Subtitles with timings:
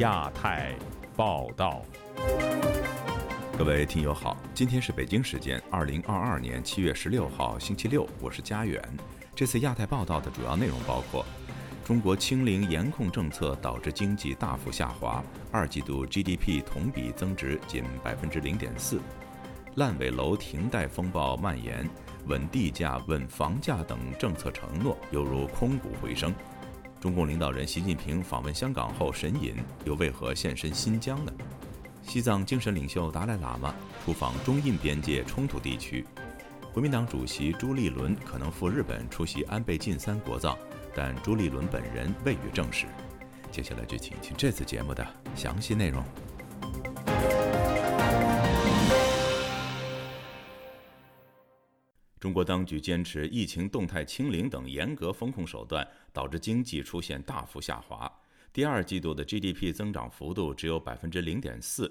[0.00, 0.74] 亚太
[1.14, 1.82] 报道，
[3.58, 8.82] 各位听友好，今天是北京时间二零二二年七月十六号星期六，我是佳远。
[9.34, 11.22] 这次亚太报道的主要内容包括：
[11.84, 15.22] 中国清零严控政策导致经济大幅下滑，
[15.52, 19.00] 二季度 GDP 同比增值仅百分之零点四；
[19.74, 21.86] 烂尾楼停贷风暴蔓延，
[22.26, 26.34] 稳地价、稳房价等政策承诺犹如空谷回声。
[27.00, 29.54] 中共领导人习近平访问香港后神隐，
[29.86, 31.32] 又为何现身新疆呢？
[32.02, 36.04] 西藏精神领袖达赖喇嘛出访中印边界冲突地区。
[36.74, 40.56] 国民党主席朱立伦可能赴日本出席安倍晋三国葬，
[40.94, 42.86] 但朱立伦本人未予证实。
[43.50, 46.04] 接下来就请听这次节目的详细内容。
[52.20, 58.12] 中国当局坚持疫情动态清零等严格风控手段，导致经济出现大幅下滑。
[58.52, 61.90] 第二季度的 GDP 增长幅度只有百分之零点四。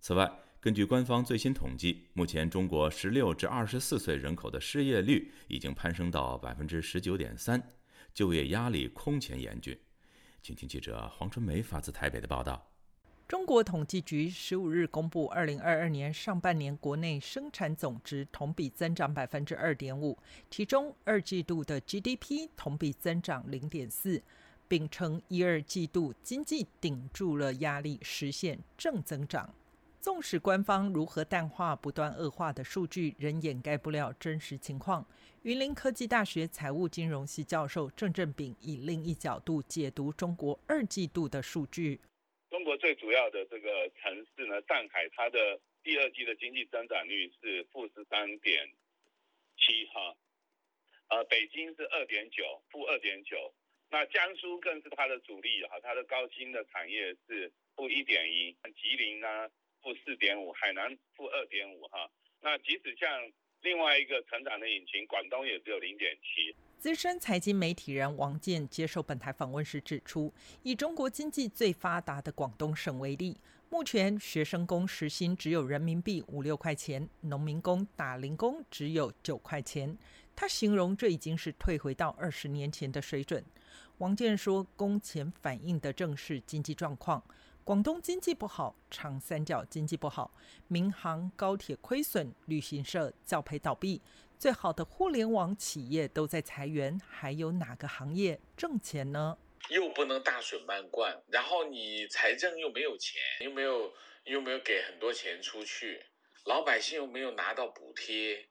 [0.00, 0.30] 此外，
[0.60, 7.72] 根据官方最新统计，目前中国十六至二十四岁人口的失业率已经攀升到百分之十九点三，
[8.12, 9.74] 就业压力空前严峻。
[10.42, 12.73] 请听记者黄春梅发自台北的报道。
[13.26, 20.18] 中国统计局十五日公布，二零二二年上半年国内生产总值同比增长百分之二点五，
[20.50, 24.22] 其中二季度的 GDP 同比增长零点四，
[24.68, 29.54] 并称一二季度经济顶住了压力，实现正增长。
[30.02, 35.02] 纵使官方如何淡化不断恶化的数据，仍掩盖不了真实情况。
[35.44, 41.98] 云林科技大学财务金融系教授郑正炳以另一角度解读中国二季度的数据。
[42.64, 48.66] 中国最主要的这个城市呢，上海它的第二季的经济增长率是负十三点
[49.58, 50.16] 七哈，
[51.10, 53.52] 呃，北京是二点九，负二点九，
[53.90, 59.46] 那江苏更是它的主力哈，它的高新的产业是负一点一，吉林呢
[59.82, 62.10] 负四点五，海南负二点五哈，
[62.40, 63.30] 那即使像
[63.60, 66.56] 另外一个成长的引擎，广东也只有零点七。
[66.84, 70.30] 资深财经媒体人王健接受本台访问时指出，
[70.62, 73.40] 以中国经济最发达的广东省为例，
[73.70, 79.96] 目前学生工时薪只有人民币五六块钱，农民工打零工只有九块钱。
[80.36, 83.42] 他形容这已经是退回到二十年前的水准。
[83.96, 87.24] 王健说，工钱反映的正是经济状况。
[87.62, 90.30] 广东经济不好，长三角经济不好，
[90.68, 94.02] 民航、高铁亏损，旅行社教培倒闭。
[94.44, 99.38] 最好的互联网企业都在裁员，还有哪个行业挣钱呢？
[99.70, 103.94] 又不能大水漫灌，然后你财政又没有钱，又没有
[104.24, 106.04] 又没有给很多钱出去，
[106.44, 108.46] 老百姓又没有拿到补贴，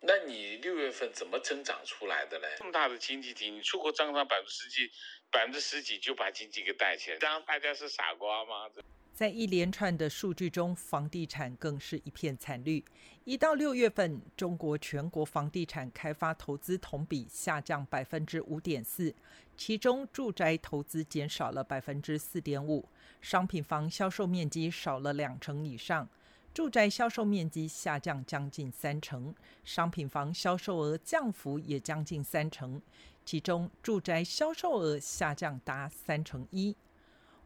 [0.00, 2.46] 那你六月份怎么增长出来的呢？
[2.58, 4.92] 这么大的经济体，你出口增长百分之十几，
[5.30, 8.70] 百分之十几就把经济给带起来，当大家是傻瓜吗？
[9.14, 12.84] 在一连串的数据中，房地产更是一片惨绿。
[13.24, 19.14] 一到六月份，中国全国房地产开发投资同比下降百分之五点四，
[19.56, 22.86] 其中住宅投资减少了百分之四点五，
[23.22, 26.06] 商品房销售面积少了两成以上，
[26.52, 29.34] 住宅销售面积下降将近三成，
[29.64, 32.82] 商品房销售额降幅也将近三成，
[33.24, 36.76] 其中住宅销售额下降达三成一。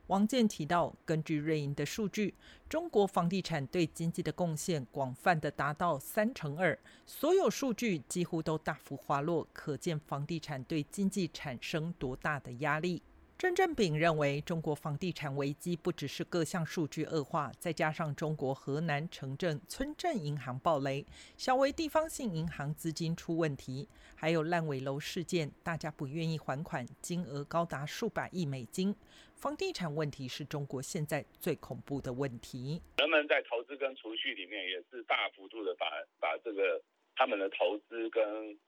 [0.09, 2.33] 王健提到，根据瑞银的数据，
[2.67, 13.03] 中国房地产对经济的贡献广泛的达到三成二，所有数据几乎都大幅滑落，可见房地产对经济产生多大的压力。
[13.39, 21.07] 郑正炳认为，中国房地产危机不只是各项数据恶化，再加上中国河南城镇村镇银行暴雷，
[21.37, 28.93] 小微地方性银行资金出问题，还有烂尾楼事件，大家不愿意还款，金额高达数百亿美金。
[29.37, 32.83] 房地产问题是中国现在最恐怖的问题。
[32.97, 35.87] 人们在投资跟储蓄里面也是大幅度的把
[36.19, 36.83] 把这个
[37.15, 38.59] 他们的投资跟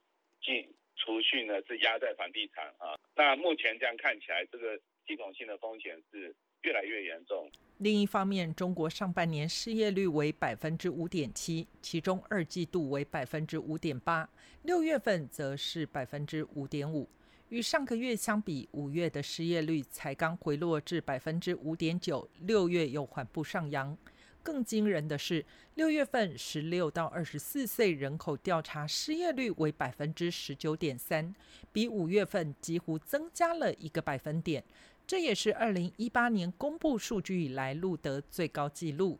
[0.41, 0.73] 进。
[0.95, 7.49] 储蓄呢是压在房地产啊，那目前这样看起来，这个系统性的风险是越来越严重。
[7.79, 14.29] 另一方面，中国上半年失业率为百分之五点七，其中二季度为百分之五点八，
[14.61, 17.09] 六月份则是百分之五点五，
[17.49, 23.97] 与上个月相比，五月的失业率才刚回落至百分之五点九，六月又缓步上扬。
[24.43, 25.45] 更惊人的是，
[25.75, 31.33] 六月份十六到二十四岁人口调查失业率为百分之十九点三，
[31.71, 34.63] 比五月份几乎增加了一个百分点，
[35.05, 39.19] 这也是二零一八年公布数据以来录得最高纪录。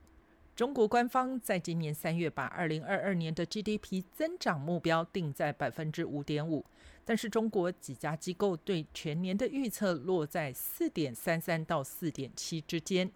[0.55, 6.63] 中国官方在今年三月把二零二二年的 GDP 增长目标定在百分之五点五，
[7.05, 13.09] 但是中国几家机构对全年的预测落在四点三三到四点七之间。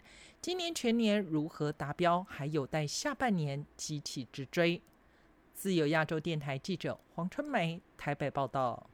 [0.46, 4.80] 今年全年如何达标，还有待下半年集体直追。
[5.56, 8.88] 自由亚洲电台记者黄春梅台北报道。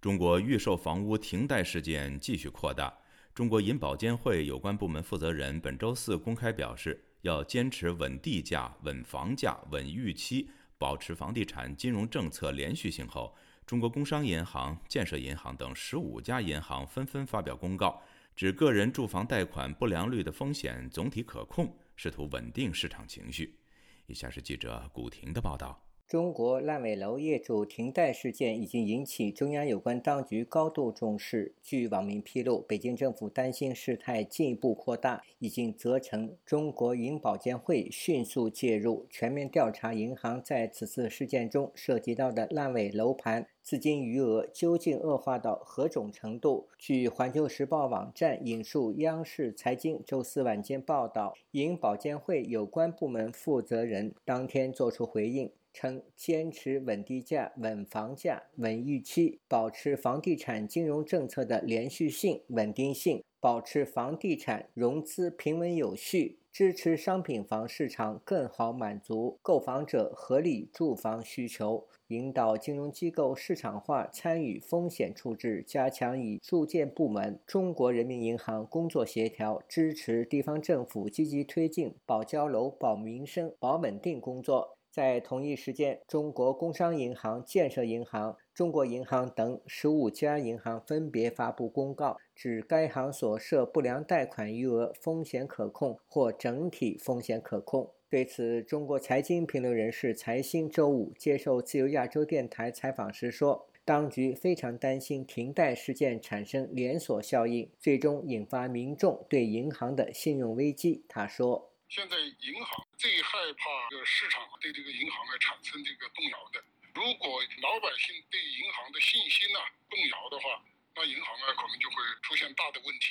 [0.00, 2.96] 中国预售房屋停贷事件继续扩大。
[3.34, 10.48] 中国银保监会有关部门负责人本周四公开表示，要坚持稳地价、稳房价、稳预期，
[10.78, 13.34] 保持房地产金融政策连续性后，
[13.66, 18.00] 中国工商银行、建设银行等十五家银行纷纷发表公告，
[18.38, 23.58] 指个人住房贷款不良率的风险总体可控，试图稳定市场情绪。
[24.06, 25.87] 以下是记者古婷的报道。
[26.08, 31.52] 中国烂尾楼业主停贷事件已经引起中央有关当局高度重视。
[31.62, 46.68] 据网民披露，北京政府担心事态进一步扩大，已经责成中国银保监会迅速介入，全面调查银行在此次事件中涉及到的烂尾楼盘资金余额究竟恶化到何种程度。
[46.78, 55.50] 据环球时报网站引述央视财经周四晚间报道，银保监会有关部门负责人当天作出回应。
[55.78, 84.77] 称坚持稳地价、稳房价、稳预期，保持房地产金融政策的连续性、稳定性，保持房地产融资平稳有序，支持商品房市场更好满足购房者合理住房需求，引导金融机构市场化参与风险处置，加强与住建部门、中国人民银行工作协调，支持地方政府积极推进保交楼、保民生、保稳定工作。
[84.90, 97.90] 在同一时间，中国工商银行、建设银行、中国银行等十五家银行分别发布公告，指该行所涉不良贷款余额风险可控或整体风险可控。
[98.10, 111.68] 对此，中国财经评论人士财新周五接受自由亚洲电台采访时说：“当局非常担心停贷事件产生连锁效应，最终引发民众对银行的信用危机。”他说。
[111.88, 116.62] 现在银行最害怕这个市场对这个银行啊产生这个动摇的。
[116.94, 119.58] 如果老百姓对银行的信心呢
[119.88, 120.62] 动摇的话，
[120.94, 123.08] 那银行啊可能就会出现大的问题。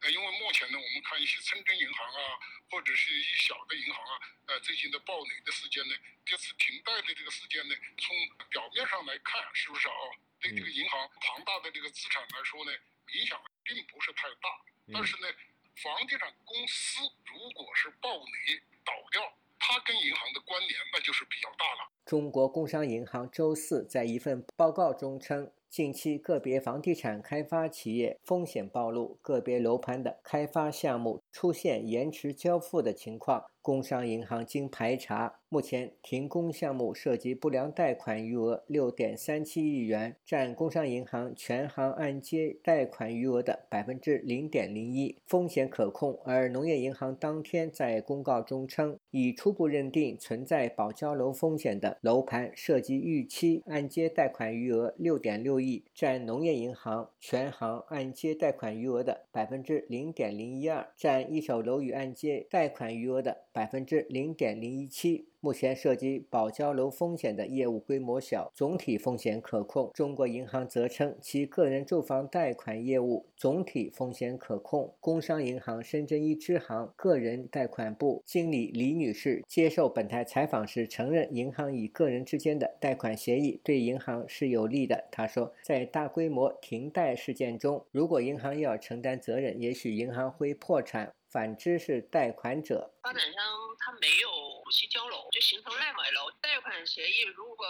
[0.00, 2.38] 呃，因为目前呢，我们看一些村镇银行啊，
[2.68, 5.94] 或者是一小的银行啊，呃，最近的暴雷的事件呢，
[6.24, 8.14] 这次停贷的这个事件呢，从
[8.50, 9.94] 表面上来看，是不是啊？
[10.40, 12.72] 对这个银行庞大的这个资产来说呢，
[13.14, 14.50] 影响并不是太大。
[14.92, 15.28] 但是呢。
[15.76, 19.20] 房地产公司如果是暴雷倒掉，
[19.58, 21.90] 它跟银行的关联那就是比较大了。
[22.06, 33.44] 中国工商银行周四在一份报告中称，近期个别房地产开发企业风险暴露，个别楼盘的开发项目出现延迟交付的情况。
[33.60, 46.20] 工商银行经排查，目前停工项目涉及不良贷款余额六点三七亿元，占工商银行全行按揭贷款余额的百分之零点零一，风险可控。
[46.26, 63.46] 而农业银行当天在公告中称，已初步认定存在保交楼风险的楼盘涉及逾期按揭贷款余额六点六亿，占农业银行全行按揭贷款余额的百分之零点零一二，占一手楼宇按揭贷款余额的。
[63.56, 65.28] 百分之零点零一七。
[65.46, 69.92] 目前涉及保交楼风险的业务规模小，总体风险可控。
[69.94, 74.92] 中国银行则称其个人住房贷款业务总体风险可控。
[74.98, 85.04] 工商银行深圳一支行个人贷款部经理李女士接受本台采访时承认，银行与个人之间的贷款协议对银行是有利的。
[85.12, 91.12] 她说，在大规模停贷事件中，如果银行要承担责任，也许银行会破产。
[91.36, 93.44] 反之是贷款者，发展商
[93.78, 96.30] 他没有如期交楼，就形成烂尾楼。
[96.40, 97.66] 贷款协议如果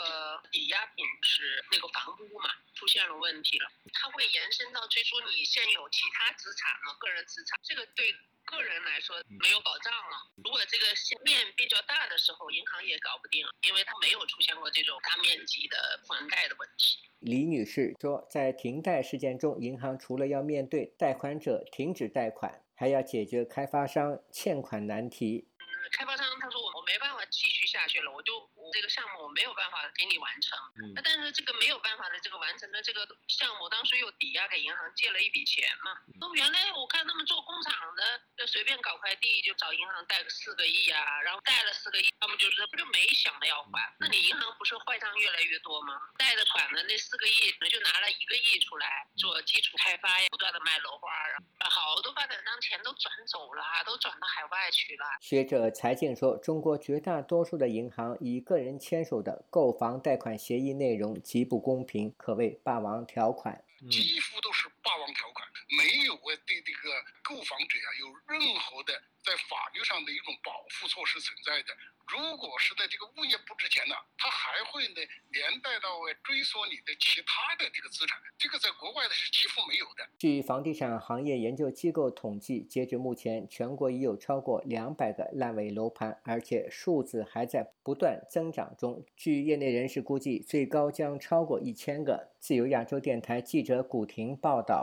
[0.53, 10.31] 抵押品是那个房屋嘛，出现了问题了，它会延伸到追溯你现有其他资产嘛，个人资产，这个对个人来说没有保障了。
[10.45, 10.87] 如果这个
[11.25, 17.03] 面比较大的时候，银行也搞不定，因为它没有出现过这种大面积的还贷的问题。
[17.19, 22.63] 李女士说，在停贷事件中，银行除了要面对贷款者停止贷款。
[22.77, 25.49] 还要解决开发商欠款难题。
[25.59, 28.33] 嗯，开发商他说我我没办法继续下去了，我就
[28.67, 30.59] 我这个项目我没有办法给你完成。
[30.83, 35.95] 嗯，那但是这个没有办法的这个完成的这个项目，当时又抵押给银行借了一笔钱嘛。
[36.19, 43.95] 那原来我看他们做工厂的，就随便搞块地就找银行贷个四个亿啊，然后贷了四个亿，他们就是不就没想着要还。
[44.01, 46.01] 那你银行不是坏账越来越多吗？
[46.19, 55.07] 贷的款的那四个亿，就拿了一个亿出来做基础开发呀，不断的卖楼花啊，好多发展商钱都转走了，都转到海外去了。
[55.21, 65.43] 学者柴静说，中国绝大多数的银行以个人签署的购房贷款协议内容极不公平，可谓霸王条款，几乎都是霸王条款，
[65.75, 66.95] 没有呃对这个
[67.27, 68.95] 购房者啊有任何的
[69.27, 71.75] 在法律上的一种保护措施存在的。
[72.07, 80.09] 如果是在这个物业不值钱呢，它还会呢连带到追索你的其他的这个资产，这个在国外的是几乎没有的。
[80.17, 89.05] 据房地产行业研究机构统计，截至目前，全国已有超过两百个烂尾楼盘，而且数字还在不断增长中。
[89.17, 92.31] 据业内人士估计，最高将超过一千个。
[92.39, 94.76] 自由亚洲电台记者古婷报道。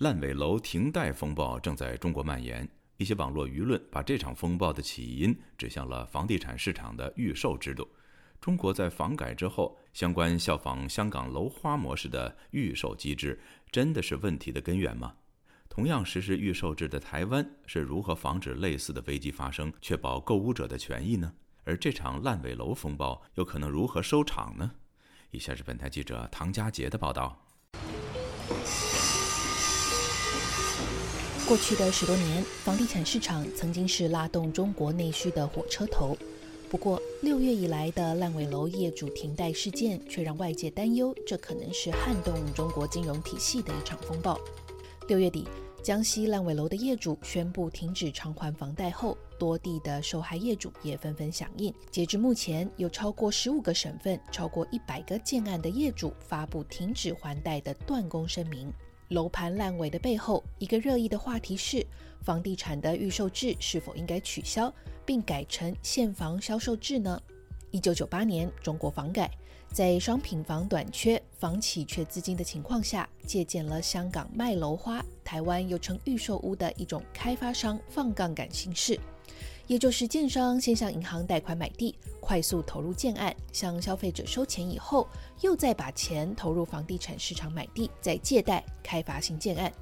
[0.00, 2.66] 烂尾楼停贷风暴正在中国蔓延。
[2.96, 7.86] 一些网络舆论把这场风暴的起因指向了房地产市场的预售制度。
[8.40, 13.38] 中国在房改之后，相关效仿香港楼花模式的预售机制，
[13.70, 15.12] 真的是问题的根源吗？
[15.68, 21.30] 同样实施预售制的台湾是如何防止类似的危机发生，确保购物者的权益呢？
[21.64, 24.70] 而这场烂尾楼风暴又可能如何收场呢？
[25.30, 27.46] 以下是本台记者唐佳杰的报道。
[31.50, 36.16] 过去的十多年，房地产市场曾经是拉动中国内需的火车头。
[36.68, 44.38] 不过，六月以来的烂尾楼业主停贷事件，却让外界担忧，这可能是撼动中国金融体系的一场风暴。
[45.08, 45.48] 六月底，
[45.82, 51.74] 江西烂尾楼的业主宣布停止偿还房贷后，多地的受害业主也纷纷响应。
[51.90, 58.72] 截至目前，有超过十五个省份、超过一百个建案的业主发布停止还贷的断供声明。
[59.10, 61.84] 楼盘烂尾的背后，一个热议的话题是：
[62.22, 64.72] 房地产的预售制是否应该取消，
[65.04, 67.20] 并改成现房销售制呢？
[67.72, 69.28] 一九九八年，中国房改
[69.72, 78.96] 在商品房短缺、房企缺资金的情况下，借鉴了香港卖楼花、台湾又称预售屋的一种开发商放杠杆形式。
[79.70, 85.06] 也就是建商先向银行贷款买地，快速投入建案，向消费者收钱以后，
[85.42, 89.72] 又再把钱投入房地产市场买地，再借贷开发新建案。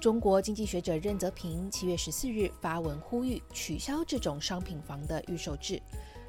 [0.00, 5.80] 中国经济学者任泽平七月十四日发文呼吁取消这种商品房的预售制。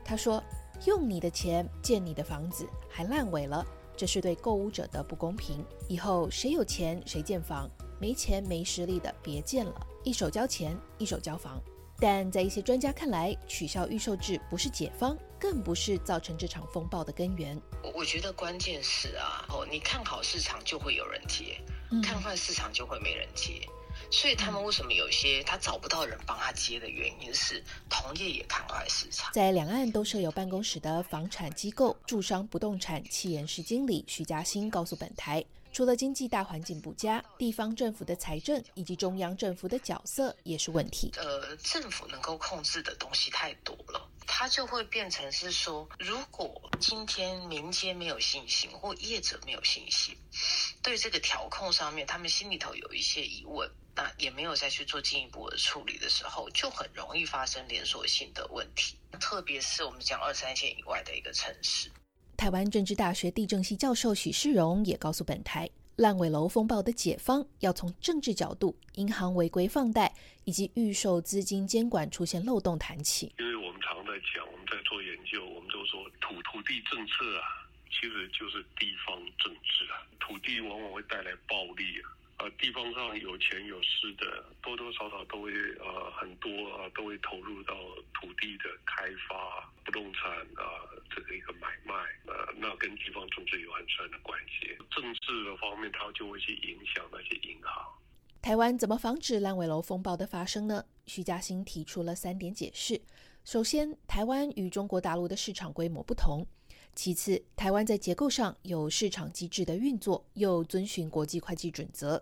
[0.06, 0.40] 他说
[0.86, 5.66] ：“用你的钱建你的房子还烂尾了，这是对购物者的不公平。
[5.90, 7.68] 以后谁有钱谁建房，
[8.00, 11.60] 没钱没实力的别建了，一手交钱一手交房。”
[12.00, 17.60] 但在一些专家看来，取消预售制不是解方，更不是造成这场风暴的根源。
[17.94, 21.60] 我觉得关键是啊，哦，你看好市场就会有人接，
[22.04, 23.62] 看坏市场就会没人接。
[24.12, 29.34] 所以他们为什么有些他找不到人帮他接的原因是，同业也看坏市场。
[29.34, 35.44] 在两岸都设有办公室的房产机构住商不动产企研室经理徐嘉欣告诉本台。
[35.72, 41.12] 除了经济大环境不佳，地方政府的财政以及中央政府的角色也是问题。
[41.18, 50.18] 呃，政府能够控制的东西太多了，它就会变成是说，如果今天民间没有信心，或业者没有信心，
[50.82, 58.98] 对这个调控上面，他们心里头有一些疑问，那也没有再去做进一步的处理的时候，就很容易发生连锁性的问题。
[59.20, 61.92] 特别是我们讲二三线以外的一个城市。
[62.38, 70.14] 台湾政治大学地政系教授许世荣也告诉本台，烂尾楼风暴的解方要从政治角度、银行违规放贷
[70.44, 73.34] 以及预售资金监管出现漏洞谈起。
[73.40, 82.14] 因为我们常在讲，我们在做研究，我们都说土土地政策啊，其实就是地方政治啊，土地往往会带来暴力啊。
[82.40, 87.74] 呃，地方上有钱有势的，多多少少都会呃很多啊，都会投入到
[88.14, 91.94] 土地的开发、不动产啊这个一个买卖，
[92.28, 94.78] 呃，那跟地方政治有很深的关系。
[94.92, 97.86] 政治的方面，它就会去影响那些银行。
[98.40, 100.86] 台湾怎么防止烂尾楼风暴的发生呢？
[101.08, 103.02] 徐嘉欣提出了三点解释。
[103.44, 106.46] 首先，台湾与中国大陆的市场规模不同。
[106.98, 112.20] 其次，台湾在结构上有市场机制的运作，又遵循国际会计准则，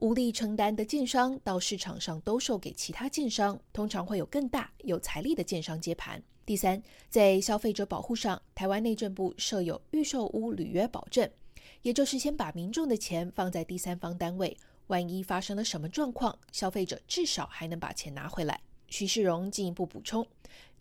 [0.00, 6.22] 无力承担的建商到市场上兜售给其他建商，通常会有更大有财力的建商接盘。
[6.44, 11.26] 第三，在消费者保护上，台湾内政部设有预售屋履约保证，
[11.80, 14.54] 也就是先把民众的钱放在第三方单位，
[14.88, 18.60] 万一发生了什么状况，消费者至少还能把钱拿回来。
[18.90, 20.26] 徐世荣进一步补充。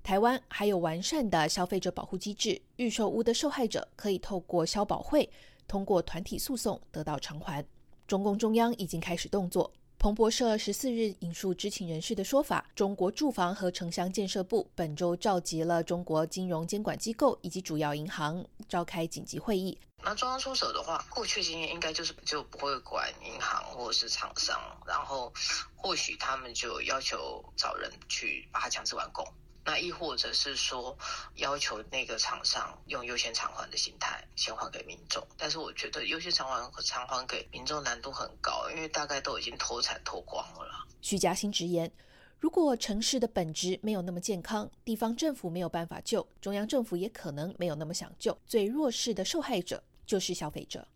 [0.07, 5.29] 台湾还有完善的消费者保护机制，预售屋的受害者可以透过消保会
[5.67, 7.61] 通过团体诉讼得到偿还。
[8.07, 9.69] 中共中央已经开始动作。
[9.99, 19.77] 彭博社十四日引述知情人士的说法，中国住房和城乡建设部本周召集了中国金融监管机构以及主要银行召开紧急会议。
[20.01, 25.33] 那中央出手的话，过去经验应该就是就不会管银行或者是厂商，然后
[25.75, 29.27] 或许他们就要求找人去把它强制完工。
[29.67, 30.97] 那亦或者是说，
[31.36, 40.88] 要求那个厂商用优先偿还的心态先还给民众，但是我觉得优先偿还和偿还给民众难度很高，因为大概都已经脱产脱光了。
[41.01, 41.91] 徐嘉欣直言，
[42.39, 50.88] 如果城市的本质没有那么健康，地方政府没有办法救，中央政府也可能没有那么想救，最弱势的受害者就是消费者。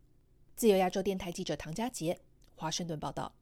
[0.55, 2.17] 自由亚洲电台记者唐佳杰，
[2.55, 3.33] 华盛顿报道。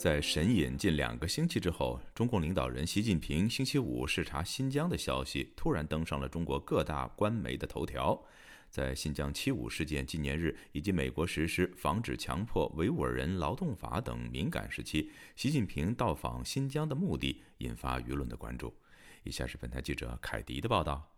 [0.00, 8.18] 在神隐近两个星期之后，中共领导人习近平星期五视察新疆的消息突然登上了中国各大官媒的头条。
[8.70, 18.72] 在新疆“七五”事件纪念日以及美国实施防止强迫维吾尔人劳动法等敏感时期，习近平到访新疆的目的引发舆论的关注。
[19.24, 21.14] 以下是本台记者凯迪的报道：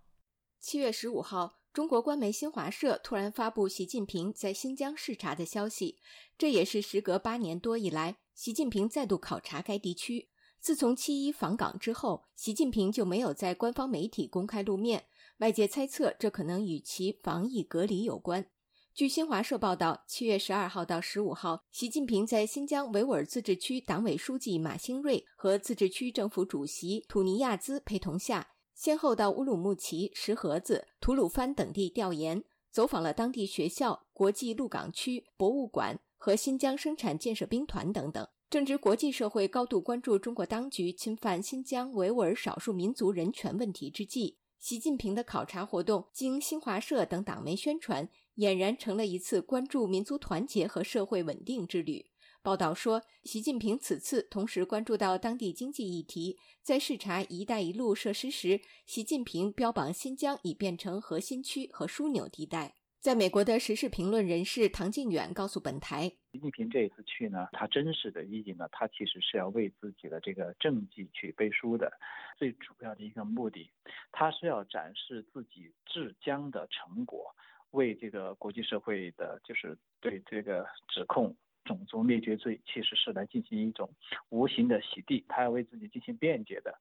[0.59, 5.99] 七月十五号，中国官媒新华社突然发布习近平在新疆视察的消息，
[6.37, 8.17] 这也是时隔八年多以来。
[8.35, 10.29] 习近平再度考察该地区。
[10.61, 15.07] 自从七一访港之后，习近平就没有在官方媒体公开露面。
[15.39, 18.47] 外界猜测，这可能与其防疫隔离有关。
[18.95, 35.99] 据新华社报道，七月十二号到十五号，习近平在新疆维吾尔自治区党委书记马兴瑞和自治区政府主席土尼亚兹陪同下，先后到乌鲁木齐、石河子、吐鲁番等地调研，走访了当地学校、国际陆港区、博物馆。
[36.25, 38.25] 和新疆生产建设兵团等等。
[38.49, 52.07] 正值国际社会高度关注中国当局侵犯新疆维吾尔少数民族人权问题之际，习近平的考察活动经新华社等党媒宣传，俨然成了一次关注民族团结和社会稳定之旅。
[52.41, 62.77] 报道说，习近平此次同时关注到当地经济议题，在视察“一带一路”设施时，习近平标榜新疆已变成核心区和枢纽地带。
[63.03, 71.93] 在美国的时事评论人士唐靖远告诉本台，习近平这一次去呢，他真实的意义呢，他其实是要为自己的这个政绩去背书的。
[72.39, 73.69] 最主要的一个目的，
[74.13, 77.35] 他是要展示自己治疆的成果，
[77.73, 81.35] 为这个国际社会的，就是对这个指控
[81.65, 83.93] 种族灭绝罪，其实是来进行一种
[84.29, 86.73] 无形的洗地，他要为自己进行辩解的。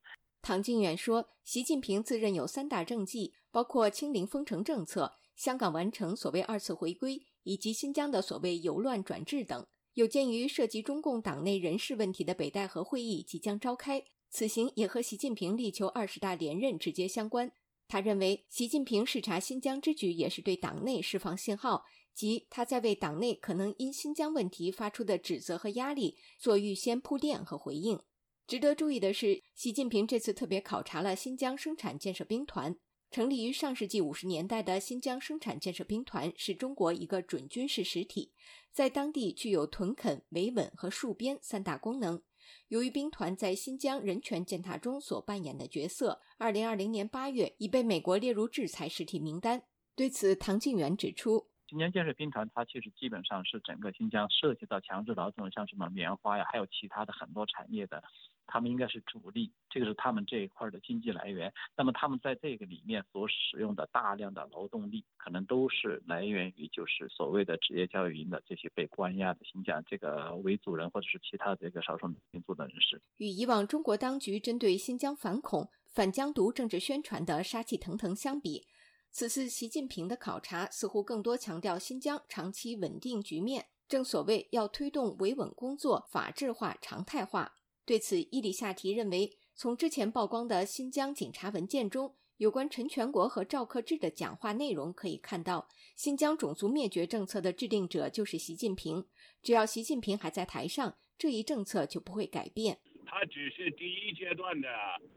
[0.43, 5.13] 唐靖远说，习近平自认有三大政绩，包括清零封城政策。
[5.35, 9.65] 香港完成所谓二次回归，以及新疆的所谓由乱转治等。
[9.93, 17.51] 有鉴于涉及中共党内人事问题的北戴河会议即将召开，此行也和习近平力求二十大连任直接相关。
[17.87, 27.99] 他认为，习近平视察新疆之举也是对党内释放信号，即他在为党内可能因新疆问题发出的指责和压力做预先铺垫和回应。
[28.47, 32.77] 值得注意的是，习近平这次特别考察了新疆生产建设兵团。
[33.11, 38.31] 成立于上世纪五十年代的新疆生产建设兵团是中国一个准军事实体，
[38.71, 42.21] 在当地具有屯垦、维稳和戍边三大功能。
[42.69, 49.61] 由于兵团在新疆人权践踏中所扮演的角色，二零二零年八月已被美国列入制裁实体名单。
[49.93, 58.01] 对此，唐靖远指出，新疆建设兵团它其实基本上是整个新疆涉及到强制劳动，像什么棉花呀，还有其他的很多产业的。
[58.51, 61.53] 他们应该是主力，这个是他们这一块的经济来源。
[61.77, 73.01] 那么他们在这个里面所使用的大量的劳动力，可能都是来源于就是所谓的职业教育营的这些被关押的新疆这个维族人或者是其他这个少数民族的人士。
[73.15, 78.67] 与以往中国当局针对新疆反恐、反疆独政治宣传的杀气腾腾相比，
[79.09, 83.67] 此次习近平的考察似乎更多强调新疆长期稳定局面。
[83.87, 87.55] 正所谓要推动维稳工作法治化、常态化。
[87.85, 99.05] 对此，伊里夏提认为，从之前曝光的新疆警察文件中有关陈全国和赵克志的讲话内容可以看到，新疆种族灭绝政策的制定者就是习近平。
[99.41, 102.79] 只要习近平还在台上，这一政策就不会改变。
[103.05, 104.69] 他只是第一阶段的，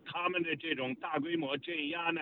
[0.04, 2.20] 他们的这种大规模镇压呢，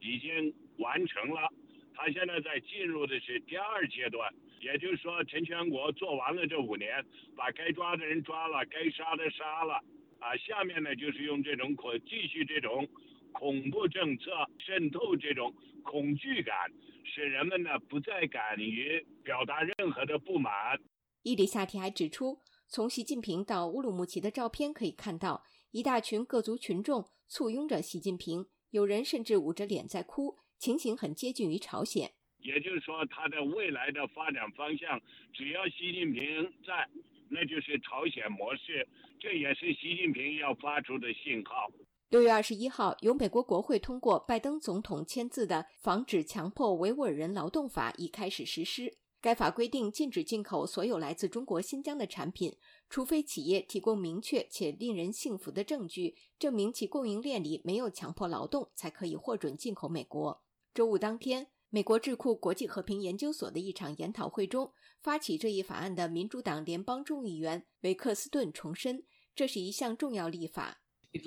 [0.00, 1.48] 已经完成了。
[1.94, 4.32] 他现在在进入的是第二阶段。
[4.60, 7.04] 也就是说，陈全国做完了这五年，
[7.36, 9.74] 把该抓的人抓了，该杀的杀了，
[10.18, 12.88] 啊，下面呢就是用这种可继续这种
[13.32, 15.52] 恐怖政策渗透这种
[15.82, 16.72] 恐惧感，
[17.04, 20.80] 使人们呢不再敢于表达任何的不满。
[21.22, 32.10] 伊里夏提还指出，从习近平到乌鲁木齐的照片可以看到，一大群各族群众簇拥着习近平，有人甚至捂着脸在哭，情形很接近于朝鲜。
[32.38, 34.98] 也就是说，它的未来的发展方向，
[35.34, 36.24] 只要习近平
[36.66, 36.88] 在，
[37.28, 38.88] 那就是朝鲜模式。
[39.20, 41.70] 这也是习近平要发出的信号。
[42.08, 48.96] 六月二十一号，由美国国会通过拜登总统签字的《防止强迫维吾尔人劳动法》已开始实施。
[49.20, 52.56] 该法规定，禁止进口所有来自中国新疆的产品，
[52.88, 60.42] 除非企业提供明确且令人信服的证据，证明其供应链里没有强迫劳动，才可以获准进口美国。
[60.74, 61.46] 周五当天。
[61.70, 69.04] 美国智库国际和平研究所的一场研讨会中，发起这一法案的民主党联邦众议员维克斯顿重申，
[69.36, 70.80] 这是一项重要立法。
[71.12, 71.20] 你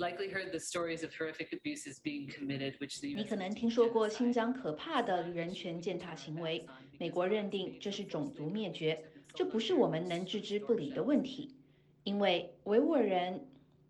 [3.24, 6.66] 可能听说过新疆可怕的人权践踏行为，
[6.98, 9.02] 美国认定这是种族灭绝，
[9.34, 11.56] 这不是我们能置之不理的问题，
[12.04, 13.48] 因为维吾尔人，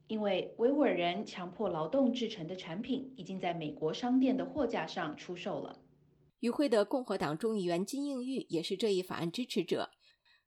[0.09, 5.79] 因为维吾尔人强迫劳动制成的产品已经在美国商店的货架上出售了。
[6.41, 9.91] 与会的共和党众议员金应玉也是这一法案支持者。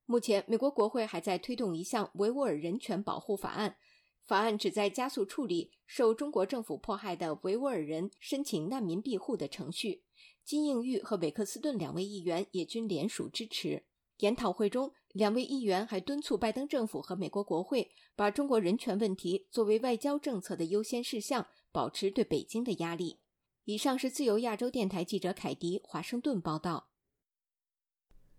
[0.06, 3.78] 目前，美国国会还在推动一项维吾尔人权保护法案，
[4.26, 10.04] 法案旨在加速处理受中国政府迫害的维吾尔人申请难民庇护的程序。
[10.44, 13.84] 金应玉和韦克斯顿两位议员也均联署支持。
[14.22, 23.20] 研讨会中，两位议员还敦促拜登政府和美国国会把中国人权问题作为外交政策的优先事项，保持对北京的压力。
[23.66, 26.90] 以上是自由亚洲电台记者凯迪华盛顿报道。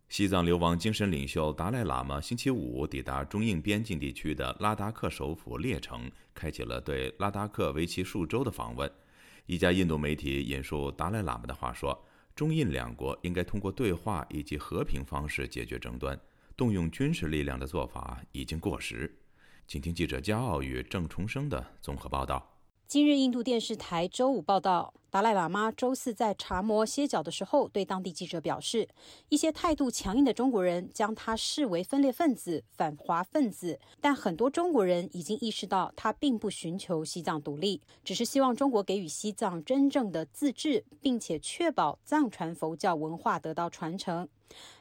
[0.09, 8.89] 西藏流亡精神领袖达赖喇嘛星期五抵达中印边境地区的拉达克首府列城，开启了对拉达克为期数周的访问。
[9.47, 11.99] 一家印度媒体引述达赖喇嘛的话说
[12.35, 16.19] ：“中印两国应该通过对话以及和平方式解决争端，
[16.57, 19.19] 动用军事力量的做法已经过时。”
[19.69, 22.59] 请听记者骄傲与郑重生的综合报道。
[22.87, 28.89] 今日，印度电视台周五报道，达赖喇嘛周四在查摩歇脚的时候，对当地记者表示，
[29.29, 44.27] 一些态度强硬的中国人将他视为分裂分子、反华分子，但很多中国人已经意识到，他并不寻求西藏独立，只是希望中国给予西藏真正的自治，并且确保藏传佛教文化得到传承。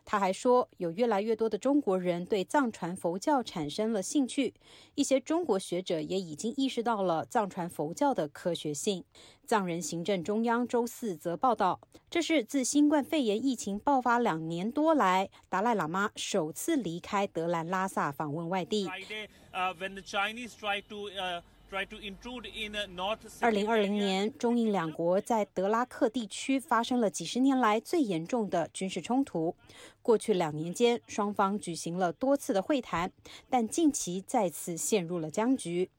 [0.03, 4.53] 他还说，有越来越多的中国人对藏传佛教产生了兴趣，
[4.95, 9.05] 一些中国学者也已经意识到了藏传佛教的科学性。
[9.45, 18.89] 藏人行政中央周四则报道，这是自新冠肺炎疫情爆发两年多来，达赖喇嘛首次离开德兰拉萨访问外地。
[23.39, 29.55] 二零二零年，中印两国在德拉克地区发生了几十年来最严重的军事冲突。
[30.01, 33.09] 过去两年间，双方举行了多次的会谈，
[33.49, 35.89] 但近期再次陷入了僵局。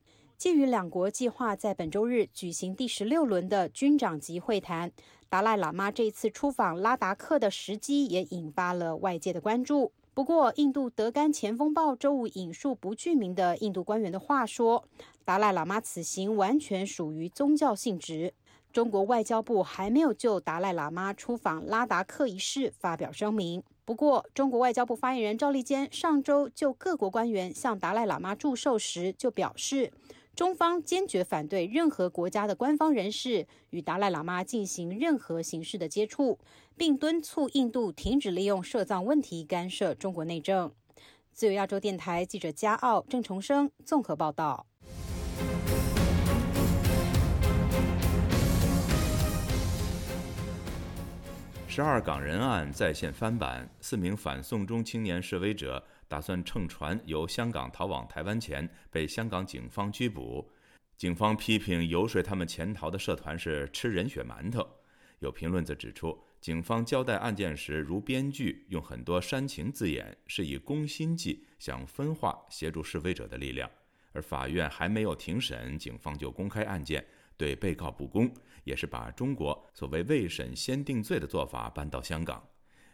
[0.43, 4.91] 鉴于两国计划在本周日举行第十六轮的军长级会谈，
[5.29, 9.93] 达赖喇嘛这次出访拉达克的时机也引发了外界的关注。
[10.13, 14.85] 不过，印度德干前锋报周五引述不具名的印度官员的话说，
[15.25, 18.35] 达赖喇嘛此行完全属于宗教性质。
[18.73, 23.63] 中国外交部还没有就达赖喇嘛出访拉达克一事发表声明。
[23.85, 29.93] 不过，中国外交部发言人赵立坚上周就各国官员向达赖喇嘛祝寿时就表示。
[30.35, 36.39] 中方坚决反对任何国家的官方人士与达赖喇嘛进行任何形式的接触，
[36.75, 40.73] 并敦促印度停止利用涉藏问题干涉中国内政。
[41.33, 44.67] 自由亚洲电台记者加奥郑重生综合报道。
[51.69, 55.85] 十二港人案再现翻版，四名反送中青年示威者。
[56.13, 60.47] 打算乘船由香港逃往台湾前，被香港警方拘捕。
[60.99, 64.69] 警方批评游说他们潜逃的社团是吃人血馒头。
[65.21, 73.71] 有评论则指出，警方交代案件时如编剧，用很多煽情字眼，是以攻心计，想分化协助示威者的力量。
[74.13, 77.03] 而法院还没有庭审，警方就公开案件，
[77.39, 78.31] 对被告不公，
[78.65, 82.47] 也是把中国所谓未审先定罪的做法搬到香港。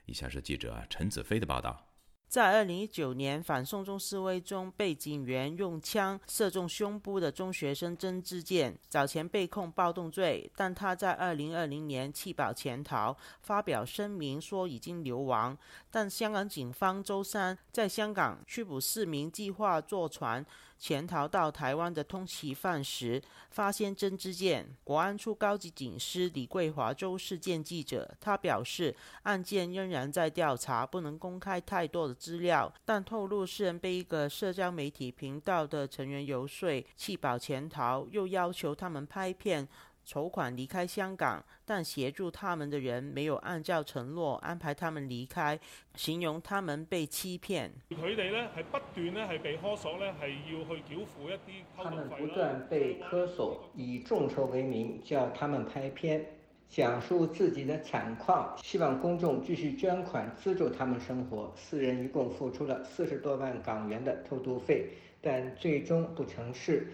[0.06, 1.87] 以下是记者陈子飞的报道。
[2.28, 15.56] 在二零一九年反送中示威中被警员用枪射中胸部的中学生曾志健，早前被控暴动罪，但他在二零二零年弃保潜逃，发表声明说已经流亡。
[15.90, 20.44] 但香港警方周三在香港拘捕四名计划坐船
[20.78, 24.66] 潜逃到台湾的通缉犯时发现真知件。
[24.84, 39.66] 国安处高级警司李桂华周事件记者，他表示案件仍然在调查，不能公开太多的资料，但透露四人被一个社交媒体频道的成员游说弃保潜逃，又要求他们拍片。
[40.08, 45.60] 筹款离开香港，但协助他们的人没有按照承诺安排他们离开，
[45.96, 47.70] 形容他们被欺骗。
[47.90, 51.62] 佢哋呢係不斷呢係被科索呢係要去繳付一啲。
[51.76, 56.24] 他們不斷被苛索以眾籌為名叫他們拍片，
[56.70, 61.52] 講述自己的慘況，希望公眾繼續捐款资助他們生活。
[61.54, 64.86] 四人一共付出了四十多萬港元的偷渡費，
[65.20, 66.90] 但最終不成事。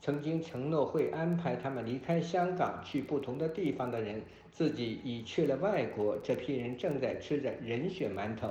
[0.00, 6.16] 曾经承诺会安排他们离开香港去不同的地方的人，自己已去了外国。
[6.18, 8.50] 这批人正在吃着人血馒头，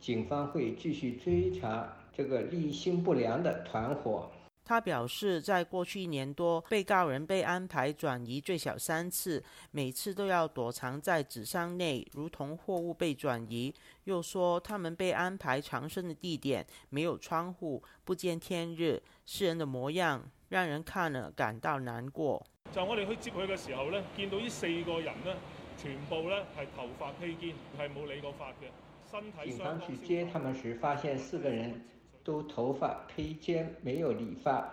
[0.00, 4.28] 警方会继续追查这个立心不良的团伙。
[4.64, 13.72] 他表示，在过去一年多，被告人被安排转移最少三次，每次都要躲藏在纸箱内，如同货物被转移。
[14.02, 20.28] 又说他们被安排藏身的地点没有窗户，不见天日，世人的模样。
[20.48, 22.44] 讓人看了感到难过。
[22.72, 25.34] 就我哋去接佢嘅时候呢，见到呢四个人呢，
[25.76, 28.70] 全部呢系头发披肩，系冇理过发嘅。
[29.10, 31.80] 身體警方去接他们时，发现四个人
[32.22, 34.72] 都头发披肩，没有理发，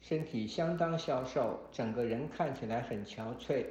[0.00, 3.66] 身体相当消瘦，整个人看起来很憔悴，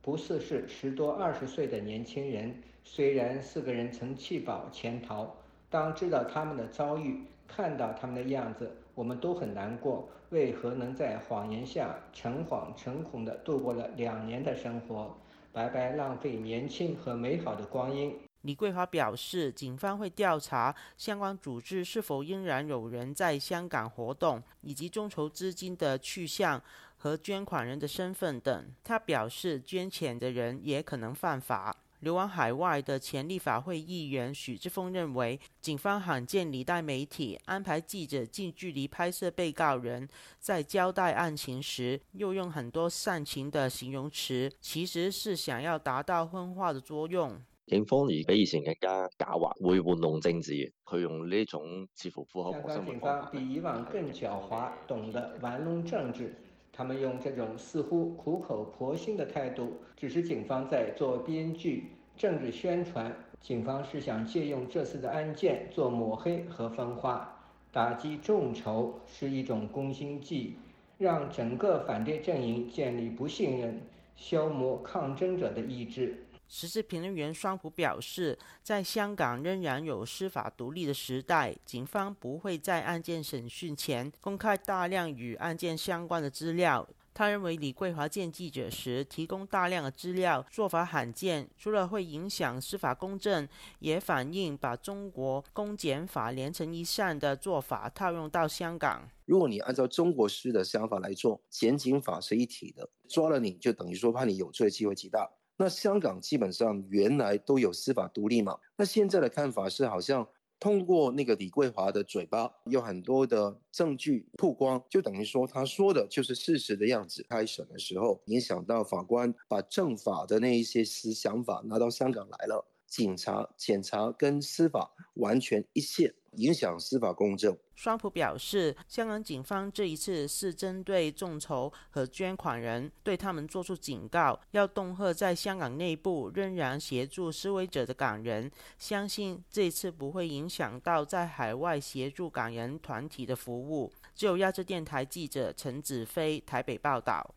[0.00, 2.62] 不似是十多二十岁的年轻人。
[2.84, 5.36] 虽然四个人曾弃保潜逃，
[5.68, 15.16] 当知道他们的遭遇，看到他们的样子，我们都很难过，为何能在谎言下诚惶诚恐地度过了两年的生活，
[15.52, 18.18] 白白浪费年轻和美好的光阴？
[18.42, 26.62] 李桂华表示，警方会调查相关组织是否仍然有人在香港活动，以及众筹资金的去向
[26.96, 28.66] 和捐款人的身份等。
[28.82, 31.76] 他表示，捐钱的人也可能犯法。
[32.00, 40.08] 流亡海外的前立法会议员许志峰认为，警方罕見離帶媒体，安排记者近距离拍摄被告人，
[40.38, 47.38] 在交代案情时，又用很多煽情的形容词，其实是想要达到分化的作用。
[47.66, 52.50] 警方而比以前更加狡猾，会玩弄政治，佢用呢种似乎符合。
[52.52, 56.34] 香港警方比以往更狡猾，懂得玩弄政治。
[56.72, 63.14] 他们用这种似乎苦口婆心的态度，只是警方在做编剧、政治宣传。
[63.40, 67.38] 警方是想借用这次的案件做抹黑和分化，
[67.72, 70.56] 打击众筹是一种攻心计，
[70.98, 73.80] 让整个反对阵营建立不信任，
[74.14, 76.22] 消磨抗争者的意志。
[76.52, 86.88] 時事評論員雙普表示，在香港仍然有司法獨立的時代，警方不會在案件審訊前公開大量與案件相關的資料。
[87.14, 99.08] 他認為李桂華見記者時提供大量的資料做法罕見，除了會影響司法公正，也反映把中國公檢法連成一扇的做法套用到香港。
[99.24, 105.30] 如果你按照中國式的想法來做，檢警法是一體的，抓了你就等於說判你有罪機會極大。
[105.62, 108.58] 那香港基本上原来都有司法独立嘛？
[108.76, 110.26] 那现在的看法是，好像
[110.58, 117.22] 通过那个李桂华的嘴巴，有很多的证据曝光，就等于说他说的就是事实的样子。
[117.28, 126.12] 开审的时候，影响到法官把政法的那一些思想法拿到香港来了，警察、檢察跟司法完全一線。
[126.36, 127.56] 影響司法公正。
[127.74, 138.50] 雙普表示，香港警方這一次是針對眾籌和捐款人，對他們做出警告，要恫吓在香港內部仍然協助示威者的港人。
[138.78, 143.90] 相信這一次不會影響到在海外協助港人團體的服務。
[144.14, 147.34] 只有亞洲電台記者陳子飞台北報道。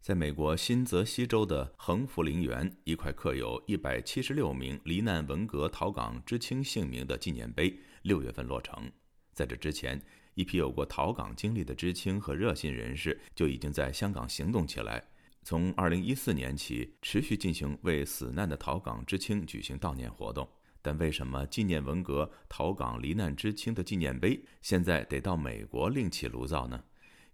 [0.00, 8.90] 在美国新泽西州的橫福陵园，一块刻有一百七十六名罹难文革逃港知青姓名的纪念碑，六月份落成。
[9.34, 15.04] 在这之前，一批有过逃港经历的知青和热心人士就已经在香港行动起来，
[15.42, 20.48] 从二零一四年起持续进行为死难的逃港知青举行悼念活动。
[20.80, 26.82] 但为什么纪念文革逃港罹难知青的纪念碑现在得到美国另起炉灶呢？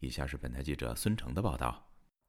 [0.01, 1.86] 以下是本台记者孙成的报道。